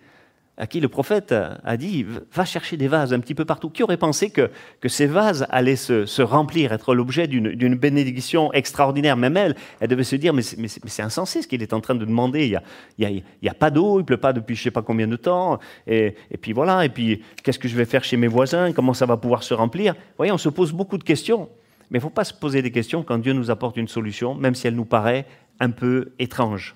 à 0.56 0.66
qui 0.66 0.80
le 0.80 0.88
prophète 0.88 1.32
a 1.32 1.76
dit 1.76 2.04
Va 2.32 2.44
chercher 2.44 2.76
des 2.76 2.88
vases 2.88 3.12
un 3.12 3.20
petit 3.20 3.34
peu 3.34 3.44
partout. 3.44 3.68
Qui 3.68 3.82
aurait 3.82 3.96
pensé 3.96 4.30
que, 4.30 4.50
ces 4.86 5.06
vases 5.06 5.46
allaient 5.50 5.76
se, 5.76 6.22
remplir, 6.22 6.72
être 6.72 6.94
l'objet 6.94 7.26
d'une 7.26 7.74
bénédiction 7.74 8.52
extraordinaire? 8.52 9.16
Même 9.16 9.36
elle, 9.36 9.56
elle 9.80 9.88
devait 9.88 10.04
se 10.04 10.16
dire 10.16 10.32
Mais, 10.32 10.42
c'est 10.42 11.02
insensé 11.02 11.42
ce 11.42 11.48
qu'il 11.48 11.62
est 11.62 11.72
en 11.72 11.80
train 11.80 11.94
de 11.94 12.04
demander. 12.04 12.58
Il 12.98 13.22
n'y 13.42 13.48
a, 13.48 13.54
pas 13.54 13.70
d'eau, 13.70 13.98
il 13.98 14.02
ne 14.02 14.06
pleut 14.06 14.18
pas 14.18 14.32
depuis 14.32 14.54
je 14.54 14.60
ne 14.60 14.64
sais 14.64 14.70
pas 14.70 14.82
combien 14.82 15.08
de 15.08 15.16
temps. 15.16 15.58
Et, 15.86 16.14
et 16.30 16.36
puis 16.38 16.52
voilà, 16.52 16.84
et 16.84 16.88
puis 16.88 17.22
qu'est-ce 17.42 17.58
que 17.58 17.68
je 17.68 17.76
vais 17.76 17.86
faire 17.86 18.04
chez 18.04 18.16
mes 18.16 18.28
voisins? 18.28 18.72
Comment 18.72 18.94
ça 18.94 19.06
va 19.06 19.16
pouvoir 19.16 19.42
se 19.42 19.54
remplir? 19.54 19.94
Vous 19.94 20.00
voyez, 20.18 20.32
on 20.32 20.38
se 20.38 20.48
pose 20.48 20.72
beaucoup 20.72 20.98
de 20.98 21.04
questions. 21.04 21.48
Mais 21.90 21.98
il 21.98 22.00
ne 22.00 22.02
faut 22.02 22.10
pas 22.10 22.24
se 22.24 22.32
poser 22.32 22.62
des 22.62 22.70
questions 22.70 23.02
quand 23.02 23.18
Dieu 23.18 23.34
nous 23.34 23.50
apporte 23.50 23.76
une 23.76 23.88
solution, 23.88 24.34
même 24.34 24.54
si 24.54 24.66
elle 24.66 24.74
nous 24.74 24.86
paraît 24.86 25.26
un 25.60 25.70
peu 25.70 26.12
étrange. 26.18 26.74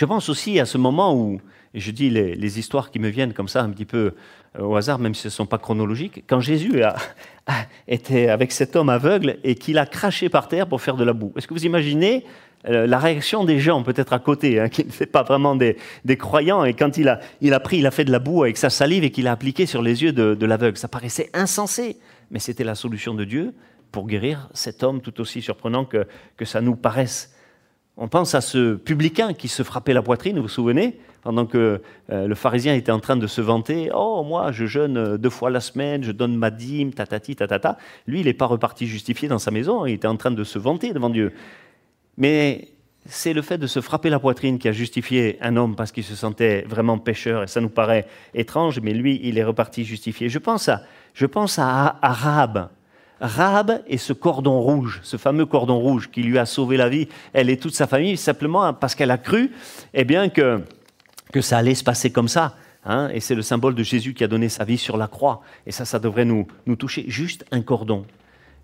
Je 0.00 0.06
pense 0.06 0.30
aussi 0.30 0.58
à 0.58 0.64
ce 0.64 0.78
moment 0.78 1.14
où, 1.14 1.42
je 1.74 1.90
dis 1.90 2.08
les, 2.08 2.58
histoires 2.58 2.90
qui 2.90 2.98
me 2.98 3.10
viennent 3.10 3.34
comme 3.34 3.48
ça 3.48 3.60
un 3.60 3.68
petit 3.68 3.84
peu 3.84 4.14
euh, 4.58 4.62
au 4.62 4.74
hasard, 4.74 4.98
même 4.98 5.14
si 5.14 5.20
ce 5.20 5.26
ne 5.26 5.32
sont 5.32 5.44
pas 5.44 5.58
chronologiques, 5.58 6.24
quand 6.26 6.40
Jésus 6.40 6.82
a, 6.82 6.96
était 7.86 8.30
avec 8.30 8.50
cet 8.50 8.76
homme 8.76 8.88
aveugle 8.88 9.36
et 9.44 9.56
qu'il 9.56 9.76
a 9.76 9.84
craché 9.84 10.30
par 10.30 10.48
terre 10.48 10.66
pour 10.66 10.80
faire 10.80 10.96
de 10.96 11.04
la 11.04 11.12
boue. 11.12 11.34
Est-ce 11.36 11.46
que 11.46 11.52
vous 11.52 11.66
imaginez 11.66 12.24
euh, 12.66 12.86
la 12.86 12.98
réaction 12.98 13.44
des 13.44 13.58
gens, 13.58 13.82
peut-être 13.82 14.14
à 14.14 14.20
côté, 14.20 14.58
hein, 14.58 14.70
qui 14.70 14.86
ne 14.86 14.90
fait 14.90 15.04
pas 15.04 15.22
vraiment 15.22 15.54
des, 15.54 15.76
croyants, 16.16 16.64
et 16.64 16.72
quand 16.72 16.96
il 16.96 17.06
a, 17.06 17.60
pris, 17.60 17.76
il 17.76 17.86
a 17.86 17.90
fait 17.90 18.06
de 18.06 18.10
la 18.10 18.20
boue 18.20 18.44
avec 18.44 18.56
sa 18.56 18.70
salive 18.70 19.04
et 19.04 19.10
qu'il 19.10 19.26
a 19.26 19.32
appliqué 19.32 19.66
sur 19.66 19.82
les 19.82 20.02
yeux 20.02 20.12
de, 20.14 20.46
l'aveugle, 20.46 20.78
ça 20.78 20.88
paraissait 20.88 21.28
insensé, 21.34 21.98
mais 22.30 22.38
c'était 22.38 22.64
la 22.64 22.74
solution 22.74 23.12
de 23.12 23.24
Dieu 23.24 23.52
pour 23.92 24.06
guérir 24.06 24.48
cet 24.54 24.82
homme 24.82 25.02
tout 25.02 25.20
aussi 25.20 25.42
surprenant 25.42 25.84
que, 25.84 26.06
que 26.38 26.46
ça 26.46 26.62
nous 26.62 26.74
paraisse. 26.74 27.34
On 28.02 28.08
pense 28.08 28.34
à 28.34 28.40
ce 28.40 28.76
publicain 28.76 29.34
qui 29.34 29.46
se 29.46 29.62
frappait 29.62 29.92
la 29.92 30.00
poitrine, 30.00 30.36
vous 30.36 30.44
vous 30.44 30.48
souvenez 30.48 30.98
Pendant 31.20 31.44
que 31.44 31.82
euh, 32.10 32.26
le 32.26 32.34
pharisien 32.34 32.74
était 32.74 32.90
en 32.90 32.98
train 32.98 33.18
de 33.18 33.26
se 33.26 33.42
vanter 33.42 33.90
Oh, 33.94 34.24
moi, 34.26 34.52
je 34.52 34.64
jeûne 34.64 34.96
euh, 34.96 35.18
deux 35.18 35.28
fois 35.28 35.50
la 35.50 35.60
semaine, 35.60 36.02
je 36.02 36.10
donne 36.10 36.34
ma 36.34 36.50
dîme, 36.50 36.94
tatati, 36.94 37.36
tatata. 37.36 37.76
Lui, 38.06 38.20
il 38.20 38.24
n'est 38.24 38.32
pas 38.32 38.46
reparti 38.46 38.86
justifié 38.86 39.28
dans 39.28 39.38
sa 39.38 39.50
maison, 39.50 39.84
il 39.84 39.92
était 39.92 40.08
en 40.08 40.16
train 40.16 40.30
de 40.30 40.44
se 40.44 40.58
vanter 40.58 40.94
devant 40.94 41.10
Dieu. 41.10 41.34
Mais 42.16 42.68
c'est 43.04 43.34
le 43.34 43.42
fait 43.42 43.58
de 43.58 43.66
se 43.66 43.82
frapper 43.82 44.08
la 44.08 44.18
poitrine 44.18 44.58
qui 44.58 44.68
a 44.68 44.72
justifié 44.72 45.36
un 45.42 45.58
homme 45.58 45.76
parce 45.76 45.92
qu'il 45.92 46.04
se 46.04 46.14
sentait 46.14 46.62
vraiment 46.66 46.96
pécheur, 46.96 47.42
et 47.42 47.48
ça 47.48 47.60
nous 47.60 47.68
paraît 47.68 48.06
étrange, 48.32 48.80
mais 48.80 48.94
lui, 48.94 49.20
il 49.22 49.36
est 49.36 49.44
reparti 49.44 49.84
justifié. 49.84 50.30
Je 50.30 50.38
pense 50.38 50.70
à, 50.70 50.80
je 51.12 51.26
pense 51.26 51.58
à 51.58 51.98
Rahab. 52.00 52.70
Rahab 53.20 53.82
et 53.86 53.98
ce 53.98 54.12
cordon 54.12 54.60
rouge, 54.60 55.00
ce 55.02 55.16
fameux 55.16 55.46
cordon 55.46 55.78
rouge 55.78 56.10
qui 56.10 56.22
lui 56.22 56.38
a 56.38 56.46
sauvé 56.46 56.76
la 56.76 56.88
vie, 56.88 57.08
elle 57.32 57.50
et 57.50 57.58
toute 57.58 57.74
sa 57.74 57.86
famille, 57.86 58.16
simplement 58.16 58.72
parce 58.72 58.94
qu'elle 58.94 59.10
a 59.10 59.18
cru 59.18 59.52
eh 59.92 60.04
bien, 60.04 60.28
que, 60.28 60.62
que 61.32 61.40
ça 61.40 61.58
allait 61.58 61.74
se 61.74 61.84
passer 61.84 62.10
comme 62.10 62.28
ça. 62.28 62.54
Hein. 62.86 63.10
et 63.12 63.20
c'est 63.20 63.34
le 63.34 63.42
symbole 63.42 63.74
de 63.74 63.82
Jésus 63.82 64.14
qui 64.14 64.24
a 64.24 64.26
donné 64.26 64.48
sa 64.48 64.64
vie 64.64 64.78
sur 64.78 64.96
la 64.96 65.06
croix. 65.06 65.42
Et 65.66 65.72
ça, 65.72 65.84
ça 65.84 65.98
devrait 65.98 66.24
nous, 66.24 66.46
nous 66.64 66.76
toucher. 66.76 67.04
Juste 67.08 67.44
un 67.50 67.60
cordon. 67.60 68.06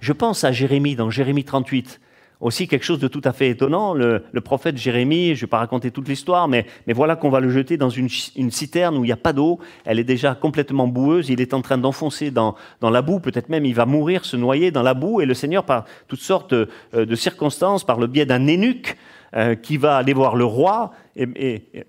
Je 0.00 0.14
pense 0.14 0.42
à 0.44 0.52
Jérémie 0.52 0.96
dans 0.96 1.10
Jérémie 1.10 1.44
38. 1.44 2.00
Aussi 2.40 2.68
quelque 2.68 2.84
chose 2.84 2.98
de 2.98 3.08
tout 3.08 3.22
à 3.24 3.32
fait 3.32 3.48
étonnant, 3.48 3.94
le, 3.94 4.22
prophète 4.44 4.76
Jérémie, 4.76 5.28
je 5.28 5.30
ne 5.32 5.40
vais 5.40 5.46
pas 5.46 5.58
raconter 5.58 5.90
toute 5.90 6.06
l'histoire, 6.06 6.48
mais, 6.48 6.66
voilà 6.86 7.16
qu'on 7.16 7.30
va 7.30 7.40
le 7.40 7.48
jeter 7.48 7.78
dans 7.78 7.88
une, 7.88 8.10
citerne 8.10 8.98
où 8.98 9.04
il 9.04 9.06
n'y 9.06 9.12
a 9.12 9.16
pas 9.16 9.32
d'eau, 9.32 9.58
elle 9.86 9.98
est 9.98 10.04
déjà 10.04 10.34
complètement 10.34 10.86
boueuse, 10.86 11.30
il 11.30 11.40
est 11.40 11.54
en 11.54 11.62
train 11.62 11.78
d'enfoncer 11.78 12.30
dans, 12.30 12.54
la 12.82 13.00
boue, 13.00 13.20
peut-être 13.20 13.48
même 13.48 13.64
il 13.64 13.74
va 13.74 13.86
mourir, 13.86 14.26
se 14.26 14.36
noyer 14.36 14.70
dans 14.70 14.82
la 14.82 14.92
boue, 14.92 15.22
et 15.22 15.26
le 15.26 15.32
Seigneur, 15.32 15.64
par 15.64 15.86
toutes 16.08 16.20
sortes 16.20 16.52
euh, 16.52 16.66
de 16.92 17.14
circonstances, 17.14 17.84
par 17.84 17.98
le 17.98 18.06
biais 18.06 18.26
d'un 18.26 18.46
eunuque 18.46 18.96
euh, 19.34 19.54
qui 19.54 19.78
va 19.78 19.96
aller 19.96 20.12
voir 20.12 20.36
le 20.36 20.44
roi, 20.44 20.92
et, 21.16 21.26
et, 21.36 21.86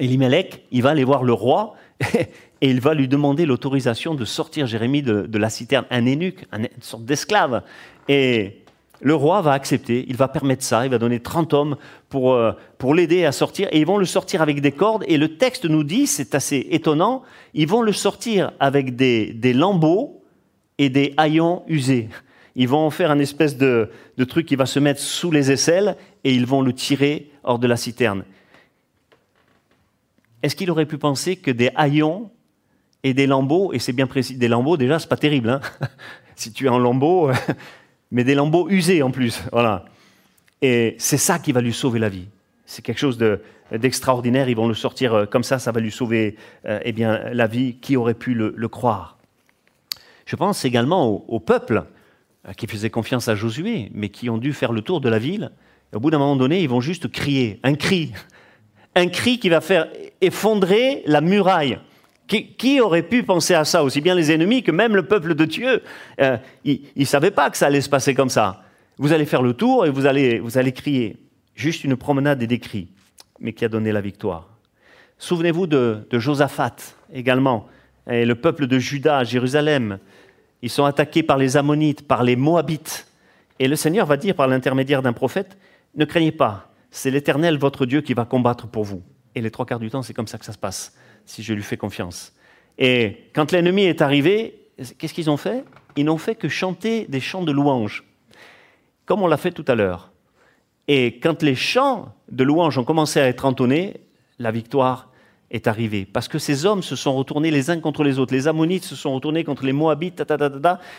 il 0.00 0.82
va 0.82 0.90
aller 0.90 1.04
voir 1.04 1.22
le 1.22 1.32
roi, 1.32 1.74
et 2.14 2.26
il 2.60 2.80
va 2.80 2.92
lui 2.92 3.06
demander 3.06 3.46
l'autorisation 3.46 4.16
de 4.16 4.24
sortir 4.24 4.66
Jérémie 4.66 5.02
de, 5.02 5.22
de 5.22 5.38
la 5.38 5.48
citerne, 5.48 5.84
un 5.90 6.04
eunuque, 6.06 6.44
une 6.52 6.68
sorte 6.80 7.04
d'esclave. 7.04 7.62
Et 8.08 8.65
le 9.00 9.14
roi 9.14 9.40
va 9.42 9.52
accepter, 9.52 10.04
il 10.08 10.16
va 10.16 10.28
permettre 10.28 10.62
ça, 10.62 10.86
il 10.86 10.90
va 10.90 10.98
donner 10.98 11.20
30 11.20 11.52
hommes 11.54 11.76
pour, 12.08 12.32
euh, 12.32 12.52
pour 12.78 12.94
l'aider 12.94 13.24
à 13.24 13.32
sortir, 13.32 13.68
et 13.70 13.78
ils 13.78 13.86
vont 13.86 13.98
le 13.98 14.04
sortir 14.04 14.42
avec 14.42 14.60
des 14.60 14.72
cordes, 14.72 15.04
et 15.06 15.18
le 15.18 15.36
texte 15.36 15.64
nous 15.64 15.84
dit, 15.84 16.06
c'est 16.06 16.34
assez 16.34 16.66
étonnant, 16.70 17.22
ils 17.54 17.68
vont 17.68 17.82
le 17.82 17.92
sortir 17.92 18.52
avec 18.60 18.96
des, 18.96 19.52
lambeaux 19.52 20.22
et 20.78 20.88
des 20.88 21.14
haillons 21.16 21.62
usés. 21.66 22.08
Ils 22.54 22.68
vont 22.68 22.86
en 22.86 22.90
faire 22.90 23.10
un 23.10 23.18
espèce 23.18 23.56
de, 23.58 23.90
truc 24.28 24.46
qui 24.46 24.56
va 24.56 24.66
se 24.66 24.78
mettre 24.78 25.00
sous 25.00 25.30
les 25.30 25.52
aisselles, 25.52 25.96
et 26.24 26.34
ils 26.34 26.46
vont 26.46 26.62
le 26.62 26.72
tirer 26.72 27.30
hors 27.44 27.58
de 27.58 27.66
la 27.66 27.76
citerne. 27.76 28.24
Est-ce 30.42 30.56
qu'il 30.56 30.70
aurait 30.70 30.86
pu 30.86 30.98
penser 30.98 31.36
que 31.36 31.50
des 31.50 31.70
haillons 31.74 32.30
et 33.02 33.14
des 33.14 33.26
lambeaux, 33.26 33.72
et 33.72 33.78
c'est 33.78 33.92
bien 33.92 34.06
précis, 34.06 34.36
des 34.36 34.48
lambeaux 34.48 34.76
déjà, 34.76 34.98
c'est 34.98 35.08
pas 35.08 35.16
terrible, 35.16 35.50
hein 35.50 35.60
si 36.34 36.52
tu 36.52 36.66
es 36.66 36.68
en 36.68 36.78
lambeaux, 36.78 37.30
mais 38.10 38.24
des 38.24 38.34
lambeaux 38.34 38.68
usés 38.68 39.02
en 39.02 39.10
plus, 39.10 39.42
voilà. 39.52 39.84
Et 40.62 40.96
c'est 40.98 41.18
ça 41.18 41.38
qui 41.38 41.52
va 41.52 41.60
lui 41.60 41.72
sauver 41.72 41.98
la 41.98 42.08
vie. 42.08 42.28
C'est 42.64 42.82
quelque 42.82 42.98
chose 42.98 43.18
d'extraordinaire, 43.70 44.48
ils 44.48 44.56
vont 44.56 44.68
le 44.68 44.74
sortir 44.74 45.14
euh, 45.14 45.26
comme 45.26 45.44
ça, 45.44 45.58
ça 45.58 45.72
va 45.72 45.80
lui 45.80 45.92
sauver 45.92 46.36
euh, 46.66 46.80
eh 46.82 46.92
bien, 46.92 47.30
la 47.32 47.46
vie, 47.46 47.76
qui 47.76 47.96
aurait 47.96 48.14
pu 48.14 48.34
le, 48.34 48.68
croire? 48.68 49.18
Je 50.24 50.34
pense 50.34 50.64
également 50.64 51.24
au, 51.28 51.40
peuple 51.40 51.84
euh, 52.48 52.52
qui 52.52 52.66
faisait 52.66 52.90
confiance 52.90 53.28
à 53.28 53.34
Josué, 53.34 53.90
mais 53.94 54.08
qui 54.08 54.28
ont 54.30 54.38
dû 54.38 54.52
faire 54.52 54.72
le 54.72 54.82
tour 54.82 55.00
de 55.00 55.08
la 55.08 55.18
ville. 55.18 55.52
au 55.94 56.00
bout 56.00 56.10
d'un 56.10 56.18
moment 56.18 56.36
donné, 56.36 56.62
ils 56.62 56.68
vont 56.68 56.80
juste 56.80 57.08
crier, 57.08 57.60
un 57.62 57.74
cri, 57.74 58.12
un 58.96 59.08
cri 59.08 59.38
qui 59.38 59.48
va 59.48 59.60
faire 59.60 59.88
effondrer 60.20 61.02
la 61.06 61.20
muraille. 61.20 61.78
Qui, 62.26 62.80
aurait 62.80 63.04
pu 63.04 63.22
penser 63.22 63.54
à 63.54 63.64
ça 63.64 63.84
Aussi 63.84 64.00
bien 64.00 64.14
les 64.14 64.32
ennemis 64.32 64.62
que 64.62 64.72
même 64.72 64.96
le 64.96 65.04
peuple 65.04 65.34
de 65.34 65.44
Dieu? 65.44 65.82
Euh, 66.20 66.36
ils 66.64 66.80
ne 66.96 67.04
savaient 67.04 67.30
pas 67.30 67.50
que 67.50 67.56
ça 67.56 67.66
allait 67.66 67.80
se 67.80 67.88
passer 67.88 68.14
comme 68.14 68.30
ça. 68.30 68.62
Vous 68.98 69.12
allez 69.12 69.26
faire 69.26 69.42
le 69.42 69.52
tour 69.52 69.86
et 69.86 69.90
vous 69.90 70.06
allez, 70.06 70.40
vous 70.40 70.58
allez 70.58 70.72
crier. 70.72 71.16
Juste 71.54 71.84
une 71.84 71.96
promenade 71.96 72.42
et 72.42 72.46
des 72.46 72.58
cris, 72.58 72.88
mais 73.38 73.52
qui 73.52 73.64
a 73.64 73.68
donné 73.68 73.92
la 73.92 74.00
victoire. 74.00 74.48
Souvenez-vous 75.18 75.66
de, 75.66 76.06
de 76.10 76.18
Josaphat 76.18 76.76
également, 77.12 77.68
et 78.10 78.26
le 78.26 78.34
peuple 78.34 78.66
de 78.66 78.78
Juda 78.78 79.18
à 79.18 79.24
Jérusalem. 79.24 79.98
Ils 80.62 80.70
sont 80.70 80.84
attaqués 80.84 81.22
par 81.22 81.38
les 81.38 81.56
Ammonites, 81.56 82.06
par 82.06 82.24
les 82.24 82.36
Moabites. 82.36 83.06
Et 83.58 83.68
le 83.68 83.76
Seigneur 83.76 84.06
va 84.06 84.16
dire 84.16 84.34
par 84.34 84.48
l'intermédiaire 84.48 85.00
d'un 85.00 85.12
prophète, 85.12 85.56
ne 85.94 86.04
craignez 86.04 86.32
pas, 86.32 86.70
c'est 86.90 87.10
l'Éternel 87.10 87.56
votre 87.56 87.86
Dieu 87.86 88.00
qui 88.00 88.14
va 88.14 88.24
combattre 88.24 88.66
pour 88.66 88.84
vous. 88.84 89.02
Et 89.34 89.40
les 89.40 89.50
trois 89.50 89.64
quarts 89.64 89.78
du 89.78 89.90
temps, 89.90 90.02
c'est 90.02 90.14
comme 90.14 90.26
ça 90.26 90.38
que 90.38 90.44
ça 90.44 90.52
se 90.52 90.58
passe 90.58 90.92
si 91.26 91.42
je 91.42 91.52
lui 91.52 91.62
fais 91.62 91.76
confiance. 91.76 92.32
Et 92.78 93.24
quand 93.34 93.52
l'ennemi 93.52 93.82
est 93.82 94.00
arrivé, 94.00 94.68
qu'est-ce 94.98 95.14
qu'ils 95.14 95.30
ont 95.30 95.36
fait? 95.36 95.64
Ils 95.96 96.04
n'ont 96.04 96.18
fait 96.18 96.34
que 96.34 96.48
chanter 96.48 97.06
des 97.08 97.20
chants 97.20 97.42
de 97.42 97.52
louange, 97.52 98.04
comme 99.04 99.22
on 99.22 99.26
l'a 99.26 99.36
fait 99.36 99.52
tout 99.52 99.64
à 99.68 99.74
l'heure. 99.74 100.12
Et 100.88 101.18
quand 101.18 101.42
les 101.42 101.54
chants 101.54 102.14
de 102.30 102.44
louange 102.44 102.78
ont 102.78 102.84
commencé 102.84 103.20
à 103.20 103.26
être 103.26 103.44
entonnés, 103.44 103.94
la 104.38 104.50
victoire 104.50 105.10
est 105.50 105.66
arrivée. 105.66 106.04
Parce 106.04 106.28
que 106.28 106.38
ces 106.38 106.66
hommes 106.66 106.82
se 106.82 106.96
sont 106.96 107.14
retournés 107.14 107.50
les 107.50 107.70
uns 107.70 107.80
contre 107.80 108.04
les 108.04 108.18
autres. 108.18 108.34
Les 108.34 108.48
Ammonites 108.48 108.84
se 108.84 108.96
sont 108.96 109.14
retournés 109.14 109.44
contre 109.44 109.64
les 109.64 109.72
Moabites, 109.72 110.22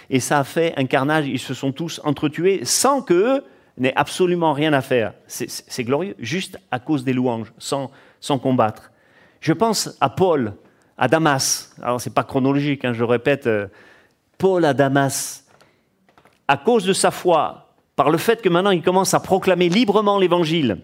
et 0.10 0.20
ça 0.20 0.40
a 0.40 0.44
fait 0.44 0.74
un 0.78 0.86
carnage. 0.86 1.28
Ils 1.28 1.40
se 1.40 1.54
sont 1.54 1.72
tous 1.72 2.02
entretués 2.04 2.66
sans 2.66 3.02
qu'eux 3.02 3.44
n'aient 3.78 3.96
absolument 3.96 4.54
rien 4.54 4.74
à 4.74 4.82
faire. 4.82 5.14
C'est 5.28 5.84
glorieux, 5.84 6.16
juste 6.20 6.58
à 6.72 6.80
cause 6.80 7.04
des 7.04 7.14
louanges, 7.14 7.54
sans, 7.58 7.92
sans 8.20 8.40
combattre. 8.40 8.92
Je 9.40 9.54
pense 9.54 9.98
à 10.02 10.10
Paul, 10.10 10.54
à 10.98 11.08
Damas. 11.08 11.76
Alors, 11.82 12.02
ce 12.02 12.10
n'est 12.10 12.14
pas 12.14 12.24
chronologique, 12.24 12.86
hein, 12.86 12.94
je 12.94 13.04
répète. 13.04 13.48
Euh, 13.48 13.68
Paul 14.38 14.66
à 14.66 14.74
Damas, 14.74 15.46
à 16.48 16.58
cause 16.58 16.86
de 16.86 16.94
sa 16.94 17.12
foi, 17.12 17.74
par 17.96 18.12
le 18.12 18.20
fait 18.20 18.42
que 18.42 18.50
maintenant 18.50 18.70
il 18.70 18.84
commence 18.84 19.16
à 19.16 19.20
proclamer 19.20 19.68
librement 19.70 20.20
l'évangile, 20.20 20.78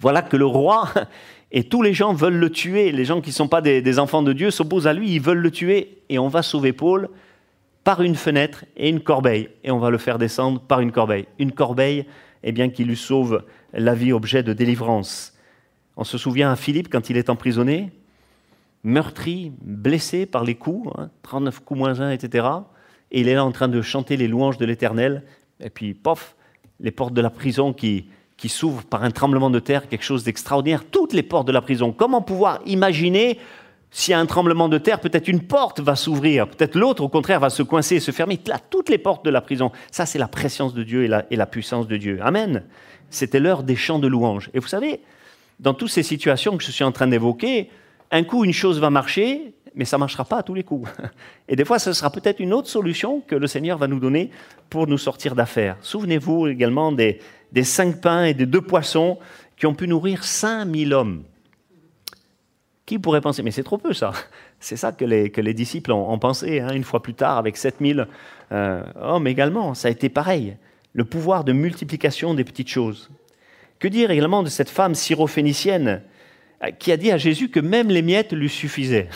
voilà 0.00 0.20
que 0.20 0.36
le 0.36 0.44
roi 0.44 0.88
et 1.52 1.64
tous 1.64 1.80
les 1.80 1.94
gens 1.94 2.12
veulent 2.12 2.36
le 2.36 2.50
tuer. 2.50 2.92
Les 2.92 3.04
gens 3.04 3.20
qui 3.20 3.30
ne 3.30 3.34
sont 3.34 3.48
pas 3.48 3.60
des, 3.62 3.98
enfants 3.98 4.22
de 4.22 4.32
Dieu 4.32 4.50
s'opposent 4.50 4.86
à 4.86 4.92
lui, 4.92 5.14
ils 5.14 5.20
veulent 5.20 5.38
le 5.38 5.50
tuer. 5.50 6.02
Et 6.08 6.18
on 6.18 6.28
va 6.28 6.42
sauver 6.42 6.72
Paul 6.72 7.08
par 7.84 8.02
une 8.02 8.16
fenêtre 8.16 8.64
et 8.76 8.88
une 8.88 9.00
corbeille. 9.00 9.48
Et 9.64 9.70
on 9.70 9.78
va 9.78 9.90
le 9.90 9.98
faire 9.98 10.18
descendre 10.18 10.60
par 10.60 10.80
une 10.80 10.92
corbeille. 10.92 11.26
Une 11.38 11.52
corbeille, 11.52 12.04
eh 12.42 12.52
bien, 12.52 12.68
qui 12.68 12.84
lui 12.84 12.96
sauve 12.96 13.44
la 13.72 13.94
vie, 13.94 14.12
objet 14.12 14.42
de 14.42 14.52
délivrance. 14.52 15.34
On 15.96 16.04
se 16.04 16.18
souvient 16.18 16.50
à 16.50 16.56
Philippe 16.56 16.88
quand 16.90 17.10
il 17.10 17.16
est 17.16 17.30
emprisonné, 17.30 17.90
meurtri, 18.84 19.52
blessé 19.60 20.26
par 20.26 20.44
les 20.44 20.54
coups, 20.54 20.90
39 21.22 21.54
hein, 21.54 21.62
coups 21.64 21.78
moins 21.78 22.00
1, 22.00 22.10
etc. 22.10 22.46
Et 23.10 23.20
il 23.20 23.28
est 23.28 23.34
là 23.34 23.44
en 23.44 23.52
train 23.52 23.68
de 23.68 23.82
chanter 23.82 24.16
les 24.16 24.28
louanges 24.28 24.58
de 24.58 24.64
l'Éternel. 24.64 25.24
Et 25.60 25.70
puis, 25.70 25.94
pof, 25.94 26.34
les 26.80 26.90
portes 26.90 27.14
de 27.14 27.20
la 27.20 27.30
prison 27.30 27.72
qui, 27.72 28.06
qui 28.36 28.48
s'ouvrent 28.48 28.84
par 28.84 29.04
un 29.04 29.10
tremblement 29.10 29.50
de 29.50 29.58
terre, 29.58 29.88
quelque 29.88 30.04
chose 30.04 30.24
d'extraordinaire. 30.24 30.84
Toutes 30.84 31.12
les 31.12 31.22
portes 31.22 31.46
de 31.46 31.52
la 31.52 31.60
prison. 31.60 31.92
Comment 31.92 32.22
pouvoir 32.22 32.60
imaginer 32.66 33.38
s'il 33.94 34.12
y 34.12 34.14
a 34.14 34.18
un 34.18 34.26
tremblement 34.26 34.70
de 34.70 34.78
terre, 34.78 35.00
peut-être 35.00 35.28
une 35.28 35.42
porte 35.42 35.80
va 35.80 35.96
s'ouvrir, 35.96 36.48
peut-être 36.48 36.76
l'autre, 36.76 37.02
au 37.02 37.10
contraire, 37.10 37.40
va 37.40 37.50
se 37.50 37.62
coincer 37.62 37.96
et 37.96 38.00
se 38.00 38.10
fermer. 38.10 38.40
Là, 38.46 38.58
toutes 38.58 38.88
les 38.88 38.96
portes 38.96 39.22
de 39.22 39.28
la 39.28 39.42
prison. 39.42 39.70
Ça, 39.90 40.06
c'est 40.06 40.18
la 40.18 40.28
présence 40.28 40.72
de 40.72 40.82
Dieu 40.82 41.04
et 41.04 41.08
la, 41.08 41.26
et 41.30 41.36
la 41.36 41.44
puissance 41.44 41.86
de 41.86 41.98
Dieu. 41.98 42.18
Amen. 42.22 42.64
C'était 43.10 43.38
l'heure 43.38 43.62
des 43.62 43.76
chants 43.76 43.98
de 43.98 44.08
louange. 44.08 44.48
Et 44.54 44.60
vous 44.60 44.66
savez, 44.66 45.02
dans 45.62 45.74
toutes 45.74 45.90
ces 45.90 46.02
situations 46.02 46.56
que 46.58 46.64
je 46.64 46.72
suis 46.72 46.84
en 46.84 46.92
train 46.92 47.06
d'évoquer, 47.06 47.70
un 48.10 48.24
coup, 48.24 48.44
une 48.44 48.52
chose 48.52 48.80
va 48.80 48.90
marcher, 48.90 49.54
mais 49.74 49.84
ça 49.84 49.96
ne 49.96 50.00
marchera 50.00 50.24
pas 50.24 50.38
à 50.38 50.42
tous 50.42 50.54
les 50.54 50.64
coups. 50.64 50.90
Et 51.48 51.56
des 51.56 51.64
fois, 51.64 51.78
ce 51.78 51.92
sera 51.92 52.10
peut-être 52.10 52.40
une 52.40 52.52
autre 52.52 52.68
solution 52.68 53.20
que 53.20 53.36
le 53.36 53.46
Seigneur 53.46 53.78
va 53.78 53.86
nous 53.86 54.00
donner 54.00 54.30
pour 54.68 54.88
nous 54.88 54.98
sortir 54.98 55.34
d'affaires. 55.34 55.76
Souvenez-vous 55.80 56.48
également 56.48 56.90
des, 56.90 57.20
cinq 57.62 58.00
pains 58.00 58.24
et 58.24 58.34
des 58.34 58.44
deux 58.44 58.60
poissons 58.60 59.18
qui 59.56 59.66
ont 59.66 59.74
pu 59.74 59.86
nourrir 59.86 60.24
5000 60.24 60.92
hommes. 60.92 61.22
Qui 62.84 62.98
pourrait 62.98 63.20
penser, 63.20 63.44
mais 63.44 63.52
c'est 63.52 63.62
trop 63.62 63.78
peu 63.78 63.94
ça. 63.94 64.12
C'est 64.58 64.76
ça 64.76 64.92
que 64.92 65.04
les, 65.04 65.54
disciples 65.54 65.90
ont, 65.90 66.18
pensé, 66.20 66.60
hein, 66.60 66.72
une 66.72 66.84
fois 66.84 67.02
plus 67.02 67.14
tard, 67.14 67.36
avec 67.36 67.56
7000 67.56 68.06
euh, 68.52 68.82
hommes 69.00 69.26
également. 69.26 69.74
Ça 69.74 69.88
a 69.88 69.90
été 69.90 70.08
pareil. 70.08 70.56
Le 70.92 71.04
pouvoir 71.04 71.42
de 71.42 71.52
multiplication 71.52 72.34
des 72.34 72.44
petites 72.44 72.68
choses. 72.68 73.10
Que 73.82 73.88
dire 73.88 74.12
également 74.12 74.44
de 74.44 74.48
cette 74.48 74.70
femme 74.70 74.94
syrophénicienne 74.94 76.02
euh, 76.62 76.70
qui 76.70 76.92
a 76.92 76.96
dit 76.96 77.10
à 77.10 77.18
Jésus 77.18 77.48
que 77.48 77.58
même 77.58 77.88
les 77.88 78.00
miettes 78.00 78.32
lui 78.32 78.48
suffisaient 78.48 79.08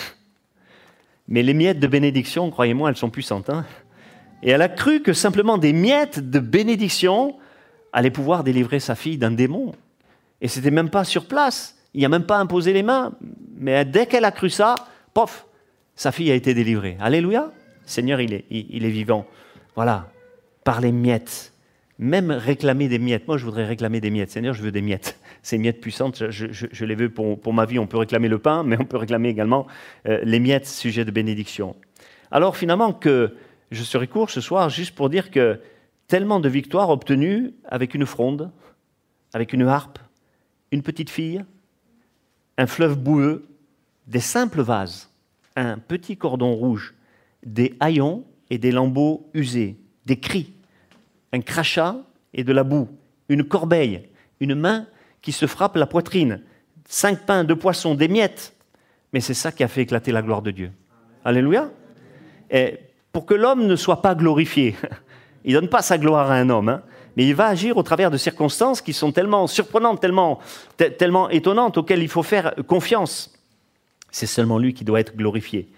Mais 1.28 1.44
les 1.44 1.54
miettes 1.54 1.78
de 1.78 1.86
bénédiction, 1.86 2.50
croyez-moi, 2.50 2.90
elles 2.90 2.96
sont 2.96 3.08
puissantes. 3.08 3.48
Hein 3.48 3.64
Et 4.42 4.50
elle 4.50 4.62
a 4.62 4.68
cru 4.68 5.02
que 5.02 5.12
simplement 5.12 5.56
des 5.56 5.72
miettes 5.72 6.18
de 6.18 6.40
bénédiction 6.40 7.36
allaient 7.92 8.10
pouvoir 8.10 8.42
délivrer 8.42 8.80
sa 8.80 8.96
fille 8.96 9.18
d'un 9.18 9.30
démon. 9.30 9.72
Et 10.40 10.48
c'était 10.48 10.72
même 10.72 10.90
pas 10.90 11.04
sur 11.04 11.28
place. 11.28 11.76
Il 11.94 12.00
n'y 12.00 12.06
a 12.06 12.08
même 12.08 12.26
pas 12.26 12.38
imposé 12.38 12.72
les 12.72 12.82
mains. 12.82 13.12
Mais 13.56 13.84
dès 13.84 14.06
qu'elle 14.06 14.24
a 14.24 14.32
cru 14.32 14.50
ça, 14.50 14.74
pof, 15.14 15.46
sa 15.94 16.10
fille 16.10 16.32
a 16.32 16.34
été 16.34 16.54
délivrée. 16.54 16.96
Alléluia. 16.98 17.52
Seigneur, 17.84 18.20
il 18.20 18.34
est, 18.34 18.46
il 18.50 18.84
est 18.84 18.90
vivant. 18.90 19.26
Voilà, 19.76 20.10
par 20.64 20.80
les 20.80 20.90
miettes 20.90 21.52
même 21.98 22.30
réclamer 22.30 22.88
des 22.88 22.98
miettes. 22.98 23.26
Moi, 23.26 23.38
je 23.38 23.44
voudrais 23.44 23.64
réclamer 23.64 24.00
des 24.00 24.10
miettes. 24.10 24.30
Seigneur, 24.30 24.54
je 24.54 24.62
veux 24.62 24.72
des 24.72 24.82
miettes. 24.82 25.18
Ces 25.42 25.58
miettes 25.58 25.80
puissantes, 25.80 26.30
je, 26.30 26.84
les 26.84 26.94
veux 26.94 27.08
pour, 27.08 27.52
ma 27.52 27.64
vie. 27.64 27.78
On 27.78 27.86
peut 27.86 27.98
réclamer 27.98 28.28
le 28.28 28.38
pain, 28.38 28.62
mais 28.62 28.76
on 28.78 28.84
peut 28.84 28.96
réclamer 28.96 29.28
également 29.28 29.66
euh, 30.06 30.20
les 30.22 30.40
miettes, 30.40 30.66
sujet 30.66 31.04
de 31.04 31.10
bénédiction. 31.10 31.76
Alors, 32.30 32.56
finalement, 32.56 32.92
que 32.92 33.34
je 33.70 33.82
serai 33.82 34.06
court 34.06 34.30
ce 34.30 34.40
soir 34.40 34.68
juste 34.70 34.94
pour 34.94 35.08
dire 35.08 35.30
que 35.30 35.60
tellement 36.08 36.40
de 36.40 36.48
victoires 36.48 36.90
obtenues 36.90 37.54
avec 37.64 37.94
une 37.94 38.06
fronde, 38.06 38.50
avec 39.32 39.52
une 39.52 39.62
harpe, 39.62 39.98
une 40.72 40.82
petite 40.82 41.10
fille, 41.10 41.44
un 42.58 42.66
fleuve 42.66 42.98
boueux, 42.98 43.46
des 44.06 44.20
simples 44.20 44.62
vases, 44.62 45.10
un 45.56 45.78
petit 45.78 46.16
cordon 46.16 46.52
rouge, 46.52 46.94
des 47.44 47.74
haillons 47.80 48.24
et 48.50 48.58
des 48.58 48.72
lambeaux 48.72 49.28
usés, 49.34 49.76
des 50.04 50.18
cris, 50.18 50.52
un 51.36 51.40
crachat 51.40 51.96
et 52.34 52.44
de 52.44 52.52
la 52.52 52.64
boue, 52.64 52.88
une 53.28 53.44
corbeille, 53.44 54.08
une 54.40 54.54
main 54.54 54.86
qui 55.22 55.32
se 55.32 55.46
frappe 55.46 55.76
la 55.76 55.86
poitrine, 55.86 56.42
cinq 56.88 57.26
pains, 57.26 57.44
deux 57.44 57.56
poissons, 57.56 57.94
des 57.94 58.08
miettes. 58.08 58.54
Mais 59.12 59.20
c'est 59.20 59.34
ça 59.34 59.52
qui 59.52 59.62
a 59.62 59.68
fait 59.68 59.82
éclater 59.82 60.12
la 60.12 60.22
gloire 60.22 60.42
de 60.42 60.50
Dieu. 60.50 60.72
Alléluia. 61.24 61.70
Pour 63.12 63.26
que 63.26 63.34
l'homme 63.34 63.66
ne 63.66 63.76
soit 63.76 64.02
pas 64.02 64.14
glorifié, 64.14 64.76
il 65.44 65.54
ne 65.54 65.60
donne 65.60 65.68
pas 65.68 65.82
sa 65.82 65.98
gloire 65.98 66.30
à 66.30 66.34
un 66.34 66.50
homme, 66.50 66.68
hein, 66.68 66.82
mais 67.16 67.26
il 67.26 67.34
va 67.34 67.46
agir 67.46 67.76
au 67.76 67.82
travers 67.82 68.10
de 68.10 68.18
circonstances 68.18 68.82
qui 68.82 68.92
sont 68.92 69.10
tellement 69.10 69.46
surprenantes, 69.46 70.00
tellement, 70.00 70.38
tellement 70.76 71.30
étonnantes, 71.30 71.78
auxquelles 71.78 72.02
il 72.02 72.08
faut 72.08 72.22
faire 72.22 72.54
confiance. 72.66 73.32
C'est 74.10 74.26
seulement 74.26 74.58
lui 74.58 74.74
qui 74.74 74.84
doit 74.84 75.00
être 75.00 75.16
glorifié. 75.16 75.68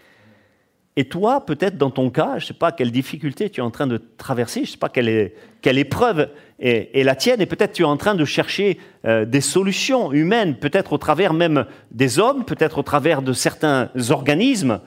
Et 0.98 1.04
toi, 1.04 1.46
peut-être 1.46 1.78
dans 1.78 1.92
ton 1.92 2.11
cas, 2.11 2.38
je 2.38 2.44
ne 2.44 2.48
sais 2.48 2.54
pas 2.54 2.72
quelle 2.72 2.90
difficulté 2.90 3.48
tu 3.50 3.61
es 3.61 3.62
en 3.62 3.70
train 3.70 3.87
de 3.87 4.02
traverser, 4.16 4.64
je 4.64 4.70
ne 4.70 4.72
sais 4.72 4.78
pas 4.78 4.88
quelle, 4.88 5.78
épreuve 5.78 6.28
est, 6.58 7.04
la 7.04 7.14
tienne, 7.14 7.40
et 7.40 7.46
peut-être 7.46 7.72
tu 7.72 7.82
es 7.82 7.84
en 7.84 7.96
train 7.96 8.16
de 8.16 8.24
chercher 8.24 8.80
euh, 9.04 9.24
des 9.24 9.40
solutions 9.40 10.12
humaines, 10.12 10.56
peut-être 10.56 10.92
au 10.92 10.98
travers 10.98 11.34
même 11.34 11.66
des 11.92 12.18
hommes, 12.18 12.44
peut-être 12.44 12.78
au 12.78 12.82
travers 12.82 13.22
de 13.22 13.32
certains 13.32 13.90
organismes, 14.11 14.80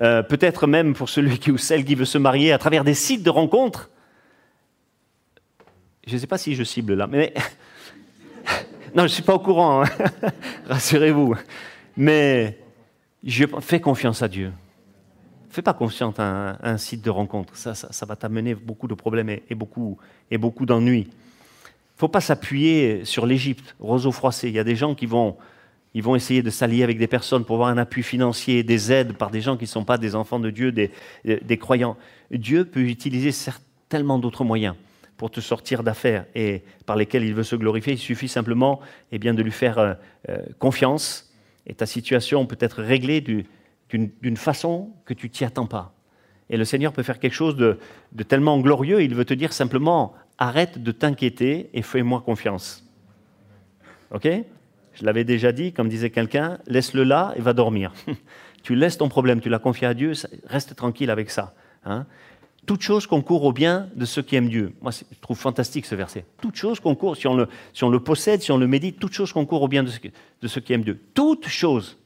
euh, 0.00 0.22
peut-être 0.22 0.66
même 0.66 0.94
pour 0.94 1.10
celui 1.10 1.38
qui, 1.38 1.50
ou 1.50 1.58
celle 1.58 1.84
qui 1.84 1.96
veut 1.96 2.06
se 2.06 2.16
marier, 2.16 2.50
à 2.50 2.56
travers 2.56 2.82
des 2.82 2.94
sites 2.94 3.22
de 3.22 3.28
rencontres. 3.28 3.90
Je 6.06 6.14
ne 6.14 6.18
sais 6.18 6.26
pas 6.26 6.38
si 6.38 6.54
je 6.54 6.64
cible 6.64 6.94
là, 6.94 7.06
mais... 7.06 7.34
non, 8.94 9.02
je 9.02 9.02
ne 9.02 9.08
suis 9.08 9.22
pas 9.22 9.34
au 9.34 9.38
courant, 9.38 9.82
hein. 9.82 10.06
rassurez-vous. 10.66 11.34
Mais 11.94 12.58
je 13.22 13.44
fais 13.60 13.80
confiance 13.80 14.22
à 14.22 14.28
Dieu 14.28 14.50
fais 15.58 15.62
pas 15.62 15.74
confiance 15.74 16.14
à 16.20 16.56
un, 16.62 16.78
site 16.78 17.04
de 17.04 17.10
rencontre. 17.10 17.56
Ça, 17.56 18.06
va 18.06 18.14
t'amener 18.14 18.54
beaucoup 18.54 18.86
de 18.86 18.94
problèmes 18.94 19.28
et, 19.28 19.54
beaucoup, 19.56 19.98
et 20.30 20.38
beaucoup 20.38 20.66
d'ennuis. 20.66 21.08
Faut 21.96 22.06
pas 22.06 22.20
s'appuyer 22.20 23.04
sur 23.04 23.26
l'Égypte, 23.26 23.74
roseau 23.80 24.12
froissé. 24.12 24.46
Il 24.46 24.54
y 24.54 24.60
a 24.60 24.64
des 24.64 24.76
gens 24.76 24.94
qui 24.94 25.06
vont, 25.06 25.36
essayer 26.14 26.42
de 26.42 26.50
s'allier 26.50 26.84
avec 26.84 26.96
des 26.96 27.08
personnes 27.08 27.44
pour 27.44 27.56
avoir 27.56 27.70
un 27.70 27.78
appui 27.78 28.04
financier, 28.04 28.62
des 28.62 28.92
aides 28.92 29.14
par 29.14 29.32
des 29.32 29.40
gens 29.40 29.56
qui 29.56 29.64
ne 29.64 29.68
sont 29.68 29.82
pas 29.82 29.98
des 29.98 30.14
enfants 30.14 30.38
de 30.38 30.50
Dieu, 30.50 30.70
des, 30.70 31.58
croyants. 31.58 31.96
Dieu 32.30 32.64
peut 32.64 32.82
utiliser 32.82 33.32
tellement 33.88 34.20
d'autres 34.20 34.44
moyens 34.44 34.76
pour 35.16 35.32
te 35.32 35.40
sortir 35.40 35.82
d'affaires 35.82 36.24
et 36.36 36.62
par 36.86 36.94
lesquels 36.94 37.24
il 37.24 37.34
veut 37.34 37.42
se 37.42 37.56
glorifier. 37.56 37.94
Il 37.94 37.98
suffit 37.98 38.28
simplement 38.28 38.78
eh 39.10 39.18
de 39.18 39.42
lui 39.42 39.50
faire 39.50 39.78
euh, 39.78 39.94
euh, 40.28 40.38
confiance 40.60 41.32
et 41.66 41.74
ta 41.74 41.86
situation 41.86 42.46
peut 42.46 42.58
être 42.60 42.80
réglée 42.80 43.20
d'une 43.90 44.36
façon 44.36 44.90
que 45.04 45.14
tu 45.14 45.30
t'y 45.30 45.44
attends 45.44 45.66
pas. 45.66 45.94
Et 46.50 46.56
le 46.56 46.64
Seigneur 46.64 46.92
peut 46.92 47.02
faire 47.02 47.18
quelque 47.18 47.34
chose 47.34 47.56
de, 47.56 47.78
tellement 48.24 48.58
glorieux, 48.58 49.02
il 49.02 49.14
veut 49.14 49.24
te 49.24 49.34
dire 49.34 49.52
simplement 49.52 50.14
arrête 50.38 50.82
de 50.82 50.92
t'inquiéter 50.92 51.68
et 51.74 51.82
fais-moi 51.82 52.22
confiance. 52.24 52.84
Ok? 54.12 54.28
Je 54.94 55.04
l'avais 55.04 55.24
déjà 55.24 55.52
dit, 55.52 55.72
comme 55.72 55.88
disait 55.88 56.10
quelqu'un, 56.10 56.58
laisse-le 56.66 57.04
là 57.04 57.32
et 57.36 57.40
va 57.40 57.52
dormir. 57.52 57.92
tu 58.62 58.74
laisses 58.74 58.98
ton 58.98 59.08
problème, 59.08 59.40
tu 59.40 59.48
l'as 59.48 59.58
confié 59.58 59.86
à 59.86 59.94
Dieu, 59.94 60.12
reste 60.46 60.74
tranquille 60.74 61.10
avec 61.10 61.30
ça. 61.30 61.54
Hein 61.84 62.06
toute 62.68 62.82
chose 62.82 63.06
concourt 63.06 63.44
au 63.44 63.52
bien 63.52 63.88
de 63.96 64.04
ceux 64.04 64.20
qui 64.20 64.36
aiment 64.36 64.50
Dieu. 64.50 64.74
Moi, 64.82 64.92
je 64.92 65.18
trouve 65.22 65.38
fantastique 65.38 65.86
ce 65.86 65.94
verset. 65.94 66.26
Toute 66.42 66.54
chose 66.54 66.80
concourt, 66.80 67.16
si 67.16 67.26
on 67.26 67.34
le, 67.34 68.00
possède, 68.00 68.42
si 68.42 68.52
on 68.52 68.58
le 68.58 68.66
médite, 68.66 68.98
toute 68.98 69.14
chose 69.14 69.32
concourt 69.32 69.62
au 69.62 69.68
bien 69.68 69.82
de, 69.82 69.90
de 70.42 70.48
ceux 70.48 70.60
qui 70.60 70.74
aiment 70.74 70.84
Dieu. 70.84 71.00
Toute 71.14 71.48
chose. 71.48 71.96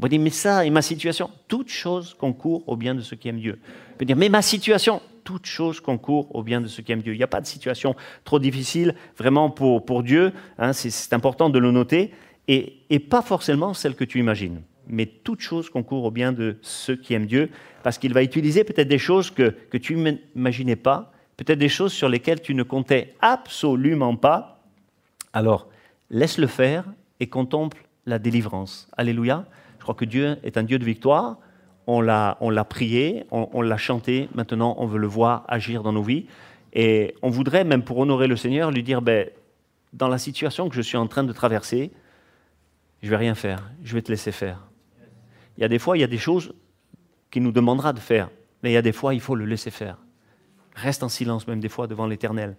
On 0.00 0.02
va 0.02 0.08
dire, 0.08 0.20
mais 0.20 0.30
ça 0.30 0.64
et 0.64 0.70
ma 0.70 0.80
situation, 0.80 1.30
toute 1.46 1.68
chose 1.68 2.14
concourt 2.14 2.66
au 2.66 2.74
bien 2.74 2.94
de 2.94 3.02
ceux 3.02 3.16
qui 3.16 3.28
aiment 3.28 3.38
Dieu. 3.38 3.58
On 3.92 3.98
peut 3.98 4.06
dire, 4.06 4.16
mais 4.16 4.30
ma 4.30 4.40
situation, 4.40 5.02
toute 5.24 5.44
chose 5.44 5.78
concourt 5.78 6.34
au 6.34 6.42
bien 6.42 6.62
de 6.62 6.68
ceux 6.68 6.82
qui 6.82 6.90
aiment 6.90 7.02
Dieu. 7.02 7.12
Il 7.12 7.18
n'y 7.18 7.22
a 7.22 7.26
pas 7.26 7.42
de 7.42 7.46
situation 7.46 7.94
trop 8.24 8.38
difficile 8.38 8.94
vraiment 9.18 9.50
pour, 9.50 9.84
pour 9.84 10.02
Dieu. 10.02 10.32
Hein, 10.56 10.72
c'est 10.72 11.12
important 11.12 11.50
de 11.50 11.58
le 11.58 11.70
noter. 11.70 12.14
Et, 12.48 12.78
et 12.88 12.98
pas 12.98 13.20
forcément 13.20 13.74
celle 13.74 13.94
que 13.94 14.04
tu 14.04 14.18
imagines 14.18 14.62
mais 14.88 15.06
toute 15.06 15.40
chose 15.40 15.70
concourt 15.70 16.02
au 16.04 16.10
bien 16.10 16.32
de 16.32 16.58
ceux 16.62 16.96
qui 16.96 17.14
aiment 17.14 17.26
Dieu, 17.26 17.50
parce 17.84 17.96
qu'il 17.96 18.12
va 18.12 18.24
utiliser 18.24 18.64
peut-être 18.64 18.88
des 18.88 18.98
choses 18.98 19.30
que, 19.30 19.54
que 19.70 19.78
tu 19.78 19.94
n'imaginais 19.94 20.74
pas, 20.74 21.12
peut-être 21.36 21.60
des 21.60 21.68
choses 21.68 21.92
sur 21.92 22.08
lesquelles 22.08 22.40
tu 22.40 22.54
ne 22.54 22.64
comptais 22.64 23.14
absolument 23.20 24.16
pas. 24.16 24.64
Alors, 25.32 25.68
laisse-le 26.10 26.48
faire 26.48 26.84
et 27.20 27.28
contemple 27.28 27.86
la 28.04 28.18
délivrance. 28.18 28.88
Alléluia. 28.96 29.46
Je 29.80 29.82
crois 29.82 29.94
que 29.94 30.04
Dieu 30.04 30.36
est 30.42 30.58
un 30.58 30.62
Dieu 30.62 30.78
de 30.78 30.84
victoire. 30.84 31.38
On 31.86 32.02
l'a, 32.02 32.36
on 32.42 32.50
l'a 32.50 32.64
prié, 32.64 33.24
on, 33.30 33.62
l'a 33.62 33.78
chanté. 33.78 34.28
Maintenant, 34.34 34.76
on 34.78 34.86
veut 34.86 34.98
le 34.98 35.06
voir 35.06 35.44
agir 35.48 35.82
dans 35.82 35.92
nos 35.92 36.02
vies. 36.02 36.26
Et 36.74 37.14
on 37.22 37.30
voudrait, 37.30 37.64
même 37.64 37.82
pour 37.82 37.96
honorer 37.96 38.26
le 38.26 38.36
Seigneur, 38.36 38.70
lui 38.70 38.82
dire, 38.82 39.00
ben, 39.00 39.30
dans 39.94 40.08
la 40.08 40.18
situation 40.18 40.68
que 40.68 40.76
je 40.76 40.82
suis 40.82 40.98
en 40.98 41.06
train 41.06 41.24
de 41.24 41.32
traverser, 41.32 41.92
je 43.02 43.08
vais 43.08 43.16
rien 43.16 43.34
faire, 43.34 43.70
je 43.82 43.94
vais 43.94 44.02
te 44.02 44.12
laisser 44.12 44.32
faire. 44.32 44.58
Il 45.56 45.62
y 45.62 45.64
a 45.64 45.68
des 45.68 45.78
fois, 45.78 45.96
il 45.96 46.00
y 46.00 46.04
a 46.04 46.08
des 46.08 46.18
choses 46.18 46.52
qu'il 47.30 47.42
nous 47.42 47.52
demandera 47.52 47.94
de 47.94 48.00
faire, 48.00 48.28
mais 48.62 48.70
il 48.70 48.74
y 48.74 48.76
a 48.76 48.82
des 48.82 48.92
fois, 48.92 49.14
il 49.14 49.20
faut 49.20 49.34
le 49.34 49.46
laisser 49.46 49.70
faire. 49.70 49.96
Reste 50.74 51.02
en 51.02 51.08
silence 51.08 51.48
même 51.48 51.60
des 51.60 51.70
fois 51.70 51.86
devant 51.86 52.06
l'Éternel. 52.06 52.56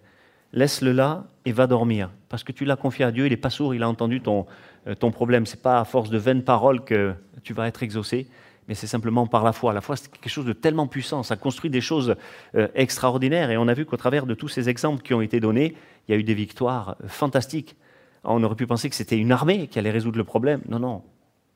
Laisse-le 0.52 0.92
là 0.92 1.24
et 1.44 1.52
va 1.52 1.66
dormir, 1.66 2.10
parce 2.28 2.44
que 2.44 2.52
tu 2.52 2.64
l'as 2.64 2.76
confié 2.76 3.04
à 3.04 3.10
Dieu, 3.10 3.26
il 3.26 3.30
n'est 3.30 3.36
pas 3.36 3.50
sourd, 3.50 3.74
il 3.74 3.82
a 3.82 3.88
entendu 3.88 4.20
ton, 4.20 4.46
euh, 4.86 4.94
ton 4.94 5.10
problème. 5.10 5.46
Ce 5.46 5.56
n'est 5.56 5.62
pas 5.62 5.80
à 5.80 5.84
force 5.84 6.10
de 6.10 6.18
vaines 6.18 6.42
paroles 6.42 6.84
que 6.84 7.14
tu 7.42 7.54
vas 7.54 7.68
être 7.68 7.82
exaucé, 7.82 8.28
mais 8.68 8.74
c'est 8.74 8.86
simplement 8.86 9.26
par 9.26 9.44
la 9.44 9.52
foi. 9.52 9.72
La 9.72 9.80
foi, 9.80 9.96
c'est 9.96 10.10
quelque 10.10 10.28
chose 10.28 10.44
de 10.44 10.52
tellement 10.52 10.86
puissant, 10.86 11.22
ça 11.22 11.36
construit 11.36 11.70
des 11.70 11.80
choses 11.80 12.16
euh, 12.54 12.68
extraordinaires, 12.74 13.50
et 13.50 13.56
on 13.56 13.68
a 13.68 13.74
vu 13.74 13.86
qu'au 13.86 13.96
travers 13.96 14.26
de 14.26 14.34
tous 14.34 14.48
ces 14.48 14.68
exemples 14.68 15.02
qui 15.02 15.14
ont 15.14 15.22
été 15.22 15.40
donnés, 15.40 15.74
il 16.06 16.12
y 16.12 16.14
a 16.14 16.18
eu 16.18 16.24
des 16.24 16.34
victoires 16.34 16.96
euh, 17.02 17.08
fantastiques. 17.08 17.76
On 18.24 18.42
aurait 18.44 18.54
pu 18.54 18.66
penser 18.66 18.88
que 18.88 18.94
c'était 18.94 19.18
une 19.18 19.32
armée 19.32 19.66
qui 19.66 19.78
allait 19.78 19.90
résoudre 19.90 20.18
le 20.18 20.24
problème. 20.24 20.60
Non, 20.68 20.78
non, 20.78 21.02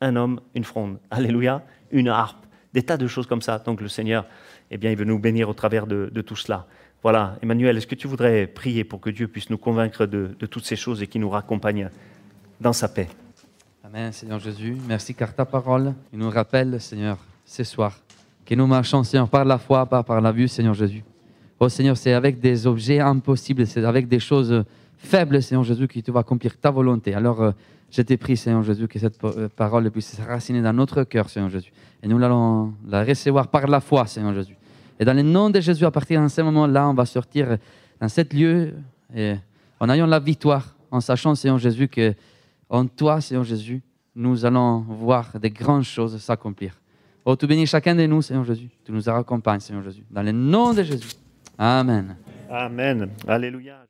un 0.01 0.17
homme, 0.17 0.41
une 0.55 0.65
fronde. 0.65 0.99
Alléluia, 1.11 1.63
une 1.91 2.09
harpe, 2.09 2.45
des 2.73 2.83
tas 2.83 2.97
de 2.97 3.07
choses 3.07 3.27
comme 3.27 3.43
ça. 3.43 3.59
Donc 3.59 3.81
le 3.81 3.89
Seigneur, 3.89 4.27
eh 4.71 4.77
bien, 4.79 4.91
il 4.91 4.97
veut 4.97 5.05
nous 5.05 5.19
bénir 5.19 5.49
au 5.49 5.55
travers 5.55 5.87
de, 5.87 6.09
tout 6.23 6.37
cela. 6.37 6.67
Voilà, 7.03 7.37
Emmanuel, 7.43 7.77
est-ce 7.77 7.87
que 7.87 7.95
tu 7.95 8.09
voudrais 8.09 8.47
prier 8.47 8.85
pour 8.85 9.01
que 9.01 9.11
Dieu 9.11 9.29
puisse 9.29 9.51
nous 9.51 9.59
convaincre 9.59 10.07
de, 10.07 10.35
toutes 10.47 10.65
ces 10.65 10.77
choses 10.77 11.03
et 11.03 11.07
qu'il 11.07 11.21
nous 11.21 11.31
raccompagne 11.31 11.91
dans 12.61 12.73
sa 12.73 12.89
paix? 12.89 13.09
Amen, 13.85 14.13
Seigneur 14.13 14.41
Jésus. 14.41 14.77
Merci 14.89 15.15
car 15.15 15.35
ta 15.35 15.45
parole 15.45 15.95
nous 16.13 16.31
rappelle, 16.31 16.81
Seigneur, 16.81 17.19
ce 17.45 17.63
soir, 17.63 17.97
que 18.45 18.55
nous 18.55 18.67
marchons, 18.67 19.03
Seigneur, 19.05 19.29
par 19.29 19.45
la 19.45 19.59
foi, 19.59 19.87
pas 19.87 20.03
par 20.03 20.21
la 20.21 20.33
vue, 20.33 20.49
Seigneur 20.49 20.75
Jésus. 20.75 21.05
Oh 21.61 21.69
Seigneur, 21.69 21.97
c'est 21.97 22.13
avec 22.13 22.41
des 22.41 22.67
objets 22.67 23.01
impossibles, 23.01 23.67
c'est 23.67 23.85
avec 23.85 24.09
des 24.09 24.19
choses 24.19 24.65
faibles, 24.99 25.43
Seigneur 25.43 25.65
Jésus, 25.65 25.87
que 25.87 26.01
tu 26.01 26.11
vas 26.11 26.21
accomplir 26.21 26.59
ta 26.59 26.71
volonté. 26.71 27.15
Alors, 27.15 27.41
euh, 27.41 27.53
je 27.91 28.03
t'ai 28.03 28.17
pris, 28.17 28.37
Seigneur 28.37 28.63
Jésus, 28.63 28.89
que 28.89 28.99
cette 28.99 29.23
euh, 29.25 29.49
parole 29.55 29.91
puisse 29.91 30.19
raciner 30.21 30.61
dans 30.61 30.73
notre 30.73 31.05
cœur, 31.05 31.31
Seigneur 31.31 31.51
Jésus. 31.51 31.73
Et 32.03 32.09
nous 32.09 32.23
allons 32.23 32.75
la 32.87 33.05
recevoir 33.05 33.49
par 33.49 33.67
la 33.69 33.81
foi, 33.81 34.07
Seigneur 34.07 34.35
Jésus. 34.35 34.57
Et 34.99 35.05
dans 35.05 35.15
le 35.15 35.23
nom 35.23 35.51
de 35.51 35.61
Jésus, 35.61 35.85
à 35.85 35.91
partir 35.91 36.23
de 36.23 36.29
ce 36.29 36.41
moment-là, 36.43 36.89
on 36.89 36.95
va 36.95 37.05
sortir 37.05 37.59
dans 38.01 38.09
cet 38.09 38.33
lieu 38.33 38.75
en 39.81 39.89
ayant 39.91 40.07
la 40.07 40.19
victoire, 40.19 40.75
en 40.91 41.01
sachant, 41.01 41.35
Seigneur 41.35 41.59
Jésus, 41.59 41.89
que 41.89 42.15
en 42.69 42.87
toi, 42.87 43.21
Seigneur 43.21 43.45
Jésus, 43.45 43.83
nous 44.15 44.45
allons 44.45 44.81
voir 44.81 45.39
des 45.39 45.51
grandes 45.51 45.85
choses 45.85 46.17
s'accomplir. 46.19 46.81
Oh, 47.25 47.37
tu 47.37 47.47
bénis 47.47 47.67
chacun 47.67 47.95
de 47.95 48.07
nous, 48.07 48.23
Seigneur 48.23 48.45
Jésus. 48.45 48.71
Tu 48.85 48.93
nous 48.93 49.09
accompagnes, 49.09 49.61
Seigneur 49.61 49.83
Jésus. 49.83 50.05
Dans 50.11 50.23
le 50.23 50.33
nom 50.33 50.73
de 50.73 50.83
Jésus. 50.83 51.11
Amen. 51.59 52.17
Amen. 52.49 53.11
Alléluia. 53.27 53.85